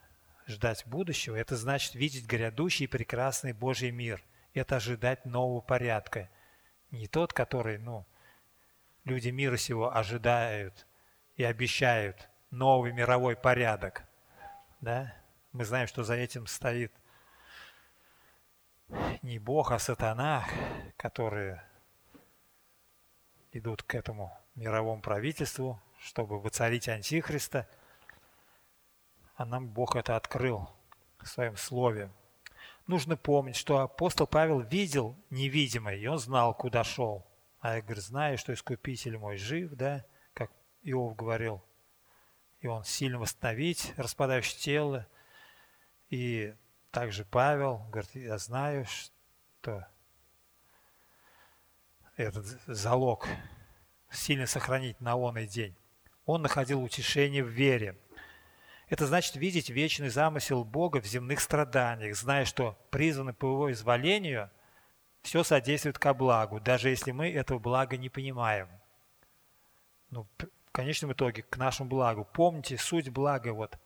ждать 0.47 0.85
будущего, 0.85 1.35
это 1.35 1.55
значит 1.55 1.95
видеть 1.95 2.25
грядущий 2.25 2.87
прекрасный 2.87 3.53
Божий 3.53 3.91
мир. 3.91 4.23
Это 4.53 4.77
ожидать 4.77 5.25
нового 5.25 5.61
порядка. 5.61 6.29
Не 6.91 7.07
тот, 7.07 7.31
который, 7.33 7.77
ну, 7.77 8.05
люди 9.05 9.29
мира 9.29 9.57
сего 9.57 9.95
ожидают 9.95 10.85
и 11.35 11.43
обещают 11.43 12.29
новый 12.49 12.91
мировой 12.91 13.35
порядок. 13.35 14.03
Да? 14.81 15.13
Мы 15.53 15.65
знаем, 15.65 15.87
что 15.87 16.03
за 16.03 16.15
этим 16.15 16.47
стоит 16.47 16.93
не 19.21 19.39
Бог, 19.39 19.71
а 19.71 19.79
сатана, 19.79 20.45
которые 20.97 21.63
идут 23.51 23.83
к 23.83 23.95
этому 23.95 24.37
мировому 24.55 25.01
правительству, 25.01 25.81
чтобы 25.99 26.39
воцарить 26.39 26.89
Антихриста. 26.89 27.67
А 29.35 29.45
нам 29.45 29.67
Бог 29.67 29.95
это 29.95 30.15
открыл 30.15 30.69
в 31.19 31.27
своем 31.27 31.55
слове. 31.55 32.11
Нужно 32.91 33.15
помнить, 33.15 33.55
что 33.55 33.79
апостол 33.79 34.27
Павел 34.27 34.59
видел 34.59 35.15
невидимое, 35.29 35.95
и 35.95 36.07
он 36.07 36.19
знал, 36.19 36.53
куда 36.53 36.83
шел. 36.83 37.25
А 37.61 37.75
я 37.75 37.81
говорю, 37.81 38.01
знаю, 38.01 38.37
что 38.37 38.53
Искупитель 38.53 39.17
мой 39.17 39.37
жив, 39.37 39.71
да, 39.71 40.03
как 40.33 40.51
Иов 40.81 41.15
говорил. 41.15 41.63
И 42.59 42.67
он 42.67 42.83
сильно 42.83 43.17
восстановить 43.17 43.93
распадающее 43.95 44.59
тело. 44.59 45.07
И 46.09 46.53
также 46.91 47.23
Павел 47.23 47.77
говорит, 47.91 48.13
я 48.13 48.37
знаю, 48.37 48.85
что 48.85 49.87
этот 52.17 52.45
залог 52.67 53.25
сильно 54.11 54.47
сохранить 54.47 54.99
на 54.99 55.15
он 55.15 55.37
и 55.37 55.47
день. 55.47 55.77
Он 56.25 56.41
находил 56.41 56.83
утешение 56.83 57.41
в 57.41 57.47
вере. 57.47 57.97
Это 58.91 59.07
значит 59.07 59.37
видеть 59.37 59.69
вечный 59.69 60.09
замысел 60.09 60.65
Бога 60.65 60.99
в 60.99 61.05
земных 61.05 61.39
страданиях, 61.39 62.13
зная, 62.13 62.43
что 62.43 62.77
призваны 62.89 63.31
по 63.31 63.45
его 63.45 63.71
изволению, 63.71 64.49
все 65.21 65.45
содействует 65.45 65.97
ко 65.97 66.13
благу, 66.13 66.59
даже 66.59 66.89
если 66.89 67.11
мы 67.11 67.31
этого 67.31 67.57
блага 67.57 67.95
не 67.95 68.09
понимаем. 68.09 68.67
Ну, 70.09 70.27
в 70.37 70.71
конечном 70.73 71.13
итоге, 71.13 71.43
к 71.43 71.55
нашему 71.55 71.87
благу. 71.87 72.27
Помните, 72.33 72.77
суть 72.77 73.07
блага, 73.07 73.53
вот, 73.53 73.77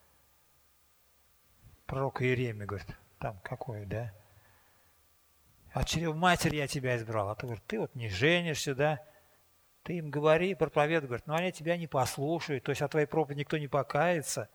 пророк 1.85 2.23
Иеремия 2.23 2.65
говорит, 2.65 2.87
там 3.19 3.39
какой, 3.43 3.85
да? 3.85 4.11
От 5.71 5.87
чрева 5.87 6.15
матери 6.15 6.55
я 6.55 6.65
тебя 6.65 6.97
избрал. 6.97 7.29
А 7.29 7.35
ты 7.35 7.45
говоришь, 7.45 7.63
ты 7.67 7.79
вот 7.79 7.93
не 7.93 8.09
женишься, 8.09 8.73
да? 8.73 9.03
Ты 9.83 9.97
им 9.97 10.09
говори, 10.09 10.55
проповедуй, 10.55 11.09
говорит, 11.09 11.27
но 11.27 11.35
они 11.35 11.51
тебя 11.51 11.77
не 11.77 11.85
послушают, 11.85 12.63
то 12.63 12.71
есть 12.71 12.81
от 12.81 12.89
твоей 12.89 13.05
проповеди 13.05 13.41
никто 13.41 13.59
не 13.59 13.67
покается. 13.67 14.49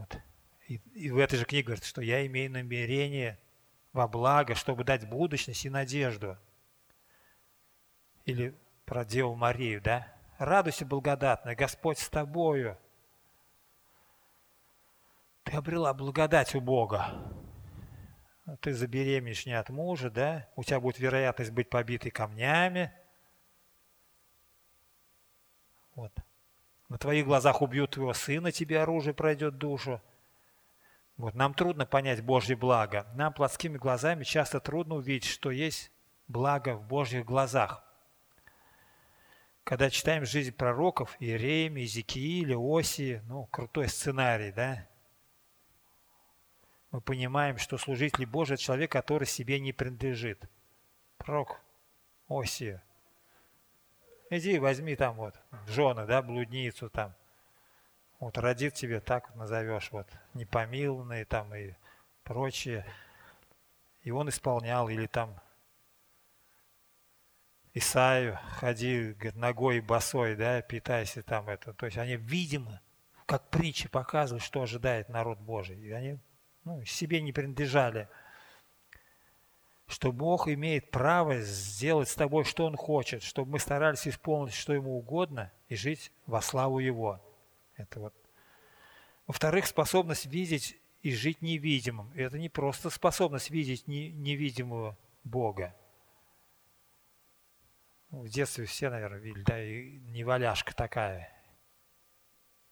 Вот. 0.00 0.18
И, 0.66 0.76
и 0.94 1.10
в 1.10 1.18
этой 1.18 1.38
же 1.38 1.44
книге 1.44 1.66
говорит, 1.66 1.84
что 1.84 2.00
я 2.00 2.26
имею 2.26 2.50
намерение 2.50 3.38
во 3.92 4.08
благо, 4.08 4.54
чтобы 4.54 4.82
дать 4.82 5.06
будущность 5.06 5.66
и 5.66 5.70
надежду. 5.70 6.38
Или 8.24 8.56
про 8.86 9.04
Деву 9.04 9.34
Марию, 9.34 9.82
да? 9.82 10.08
Радуйся, 10.38 10.86
благодатная, 10.86 11.54
Господь 11.54 11.98
с 11.98 12.08
тобою. 12.08 12.78
Ты 15.44 15.52
обрела 15.52 15.92
благодать 15.92 16.54
у 16.54 16.62
Бога. 16.62 17.06
Ты 18.60 18.72
забеременеешь 18.72 19.44
не 19.44 19.52
от 19.52 19.68
мужа, 19.68 20.08
да? 20.08 20.48
У 20.56 20.64
тебя 20.64 20.80
будет 20.80 20.98
вероятность 20.98 21.50
быть 21.50 21.68
побитой 21.68 22.10
камнями– 22.10 22.90
Вот. 26.00 26.12
На 26.90 26.98
твоих 26.98 27.24
глазах 27.24 27.62
убьют 27.62 27.92
твоего 27.92 28.12
сына, 28.12 28.50
тебе 28.50 28.82
оружие 28.82 29.14
пройдет 29.14 29.56
душу. 29.58 30.02
Вот. 31.16 31.34
Нам 31.34 31.54
трудно 31.54 31.86
понять 31.86 32.20
Божье 32.20 32.56
благо. 32.56 33.06
Нам 33.14 33.32
плотскими 33.32 33.78
глазами 33.78 34.24
часто 34.24 34.58
трудно 34.58 34.96
увидеть, 34.96 35.30
что 35.30 35.52
есть 35.52 35.92
благо 36.26 36.74
в 36.74 36.82
Божьих 36.88 37.24
глазах. 37.24 37.84
Когда 39.62 39.88
читаем 39.88 40.26
жизнь 40.26 40.50
пророков, 40.50 41.16
Иеремии, 41.20 41.82
Иезекииля, 41.82 42.56
Осии, 42.58 43.22
ну, 43.26 43.46
крутой 43.46 43.88
сценарий, 43.88 44.50
да? 44.50 44.88
Мы 46.90 47.00
понимаем, 47.00 47.56
что 47.58 47.78
служитель 47.78 48.26
Божий– 48.26 48.56
человек, 48.58 48.90
который 48.90 49.28
себе 49.28 49.60
не 49.60 49.72
принадлежит. 49.72 50.42
Пророк 51.18 51.60
Осия– 52.28 52.82
Иди 54.30 54.58
возьми 54.58 54.96
там 54.96 55.16
вот 55.16 55.34
жены, 55.66 56.06
да, 56.06 56.22
блудницу 56.22 56.88
там. 56.88 57.14
Вот 58.20 58.38
родит 58.38 58.74
тебе, 58.74 59.00
так 59.00 59.28
вот 59.30 59.36
назовешь, 59.36 59.90
вот, 59.92 60.06
непомилованные 60.34 61.24
там 61.24 61.54
и 61.54 61.74
прочее. 62.22 62.86
И 64.02 64.10
он 64.10 64.28
исполнял, 64.28 64.88
или 64.88 65.06
там 65.06 65.40
Исаю, 67.72 68.36
ходи 68.58 69.12
говорит, 69.12 69.36
ногой 69.36 69.80
босой, 69.80 70.34
да, 70.34 70.60
питайся 70.60 71.22
там 71.22 71.48
это. 71.48 71.72
То 71.72 71.86
есть 71.86 71.98
они, 71.98 72.16
видимо, 72.16 72.80
как 73.26 73.48
притчи 73.48 73.88
показывают, 73.88 74.42
что 74.42 74.62
ожидает 74.62 75.08
народ 75.08 75.38
Божий. 75.38 75.78
И 75.78 75.92
они 75.92 76.18
ну, 76.64 76.84
себе 76.84 77.20
не 77.20 77.32
принадлежали 77.32 78.08
что 79.90 80.12
Бог 80.12 80.46
имеет 80.46 80.90
право 80.92 81.40
сделать 81.40 82.08
с 82.08 82.14
тобой, 82.14 82.44
что 82.44 82.64
Он 82.64 82.76
хочет, 82.76 83.24
чтобы 83.24 83.52
мы 83.52 83.58
старались 83.58 84.06
исполнить, 84.06 84.54
что 84.54 84.72
Ему 84.72 84.96
угодно, 84.96 85.52
и 85.68 85.74
жить 85.74 86.12
во 86.26 86.40
славу 86.40 86.78
Его. 86.78 87.20
Это 87.74 87.98
вот. 87.98 88.14
Во-вторых, 89.26 89.66
способность 89.66 90.26
видеть 90.26 90.78
и 91.02 91.12
жить 91.12 91.42
невидимым. 91.42 92.12
Это 92.14 92.38
не 92.38 92.48
просто 92.48 92.88
способность 92.88 93.50
видеть 93.50 93.88
невидимого 93.88 94.96
Бога. 95.24 95.74
В 98.10 98.28
детстве 98.28 98.66
все, 98.66 98.90
наверное, 98.90 99.18
видели, 99.18 99.42
да, 99.42 99.62
и 99.62 99.98
неваляшка 99.98 100.74
такая. 100.74 101.32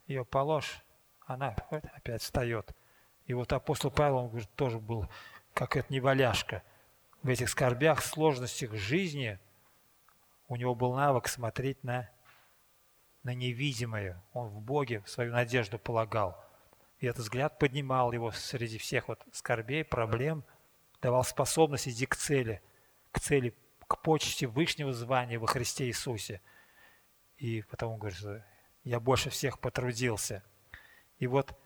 Ее 0.06 0.24
положь, 0.24 0.84
она 1.26 1.48
опять 1.70 2.22
встает. 2.22 2.76
И 3.26 3.34
вот 3.34 3.52
апостол 3.52 3.90
Павел, 3.90 4.18
он 4.18 4.28
говорит, 4.28 4.50
тоже 4.54 4.78
был 4.78 5.08
как 5.52 5.76
эта 5.76 5.92
неваляшка– 5.92 6.62
в 7.22 7.28
этих 7.28 7.48
скорбях, 7.48 8.02
сложностях 8.02 8.74
жизни 8.74 9.38
у 10.46 10.56
него 10.56 10.74
был 10.74 10.94
навык 10.94 11.28
смотреть 11.28 11.82
на, 11.84 12.08
на 13.22 13.34
невидимое. 13.34 14.22
Он 14.32 14.48
в 14.48 14.60
Боге 14.60 15.02
свою 15.06 15.32
надежду 15.32 15.78
полагал. 15.78 16.42
И 17.00 17.06
этот 17.06 17.22
взгляд 17.22 17.58
поднимал 17.58 18.12
его 18.12 18.30
среди 18.32 18.78
всех 18.78 19.08
вот 19.08 19.24
скорбей, 19.32 19.84
проблем, 19.84 20.44
давал 21.00 21.24
способность 21.24 21.88
идти 21.88 22.06
к 22.06 22.16
цели, 22.16 22.62
к 23.12 23.20
цели, 23.20 23.54
к 23.86 24.00
почте 24.00 24.46
вышнего 24.46 24.92
звания 24.92 25.38
во 25.38 25.46
Христе 25.46 25.86
Иисусе. 25.86 26.40
И 27.36 27.62
потому 27.62 27.98
говорит, 27.98 28.18
что 28.18 28.44
я 28.84 29.00
больше 29.00 29.30
всех 29.30 29.60
потрудился. 29.60 30.42
И 31.18 31.26
вот 31.26 31.56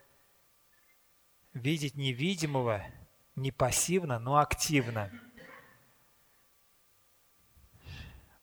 видеть 1.54 1.94
невидимого 1.94 2.84
не 3.36 3.52
пассивно, 3.52 4.18
но 4.18 4.38
активно– 4.38 5.10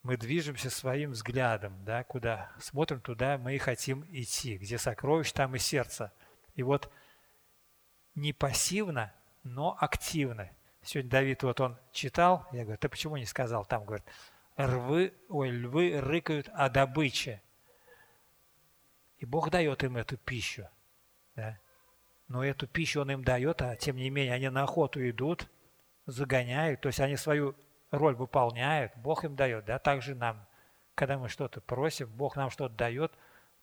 мы 0.04 0.18
движемся 0.18 0.70
своим 0.70 1.12
взглядом, 1.12 1.84
да, 1.84 2.04
куда 2.04 2.52
смотрим, 2.60 3.02
туда 3.02 3.38
мы 3.38 3.56
и 3.56 3.58
хотим 3.58 4.06
идти, 4.10 4.58
где 4.58 4.78
сокровище, 4.78 5.34
там 5.34 5.56
и 5.56 5.60
сердце. 5.60 6.14
И 6.56 6.64
вот 6.64 6.92
не 8.16 8.34
пассивно, 8.34 9.14
но 9.44 9.78
активно. 9.80 10.50
Сегодня 10.82 11.12
Давид, 11.12 11.44
вот 11.44 11.60
он 11.60 11.78
читал, 11.92 12.48
я 12.52 12.64
говорю, 12.64 12.78
ты 12.78 12.88
почему 12.88 13.18
не 13.18 13.26
сказал? 13.26 13.66
Там, 13.66 13.84
говорит, 13.84 14.06
рвы, 14.56 15.14
ой, 15.28 15.50
львы 15.50 16.00
рыкают 16.00 16.50
о 16.54 16.70
добыче. 16.70 17.42
И 19.18 19.26
Бог 19.26 19.50
дает 19.50 19.84
им 19.84 19.98
эту 19.98 20.18
пищу. 20.18 20.70
Да? 21.36 21.60
Но 22.30 22.44
эту 22.44 22.68
пищу 22.68 23.02
Он 23.02 23.12
им 23.12 23.24
дает, 23.24 23.62
а 23.62 23.76
тем 23.76 23.98
не 23.98 24.10
менее 24.10 24.34
они 24.34 24.50
на 24.50 24.64
охоту 24.64 25.08
идут, 25.10 25.50
загоняют, 26.06 26.82
то 26.82 26.88
есть 26.88 27.00
они 27.00 27.18
свою 27.18 27.56
роль 27.92 28.16
выполняют, 28.16 28.96
Бог 28.98 29.24
им 29.24 29.36
дает, 29.36 29.66
да, 29.66 29.80
также 29.80 30.16
нам, 30.16 30.46
когда 30.96 31.18
мы 31.18 31.30
что-то 31.30 31.62
просим, 31.62 32.10
Бог 32.10 32.36
нам 32.36 32.50
что-то 32.50 32.76
дает, 32.76 33.14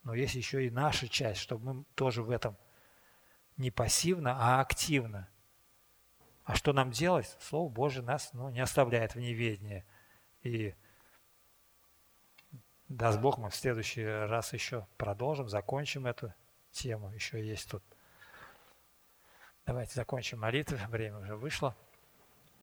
но 0.03 0.15
есть 0.15 0.35
еще 0.35 0.67
и 0.67 0.71
наша 0.71 1.09
часть, 1.09 1.41
чтобы 1.41 1.75
мы 1.75 1.85
тоже 1.95 2.23
в 2.23 2.31
этом 2.31 2.57
не 3.57 3.71
пассивно, 3.71 4.37
а 4.39 4.61
активно. 4.61 5.29
А 6.45 6.55
что 6.55 6.73
нам 6.73 6.93
делать? 6.93 7.37
Слово 7.41 7.69
Божие 7.69 8.05
нас 8.05 8.31
ну, 8.33 8.51
не 8.51 8.61
оставляет 8.61 9.15
в 9.15 9.19
неведении. 9.19 9.85
И 10.43 10.75
даст 12.89 13.19
Бог, 13.19 13.39
мы 13.39 13.51
в 13.51 13.57
следующий 13.57 14.05
раз 14.05 14.53
еще 14.53 14.87
продолжим, 14.97 15.49
закончим 15.49 16.07
эту 16.07 16.33
тему. 16.71 17.11
Еще 17.11 17.45
есть 17.45 17.69
тут. 17.69 17.83
Давайте 19.65 19.95
закончим 19.95 20.41
молитву, 20.41 20.79
время 20.89 21.19
уже 21.19 21.35
вышло. 21.35 21.75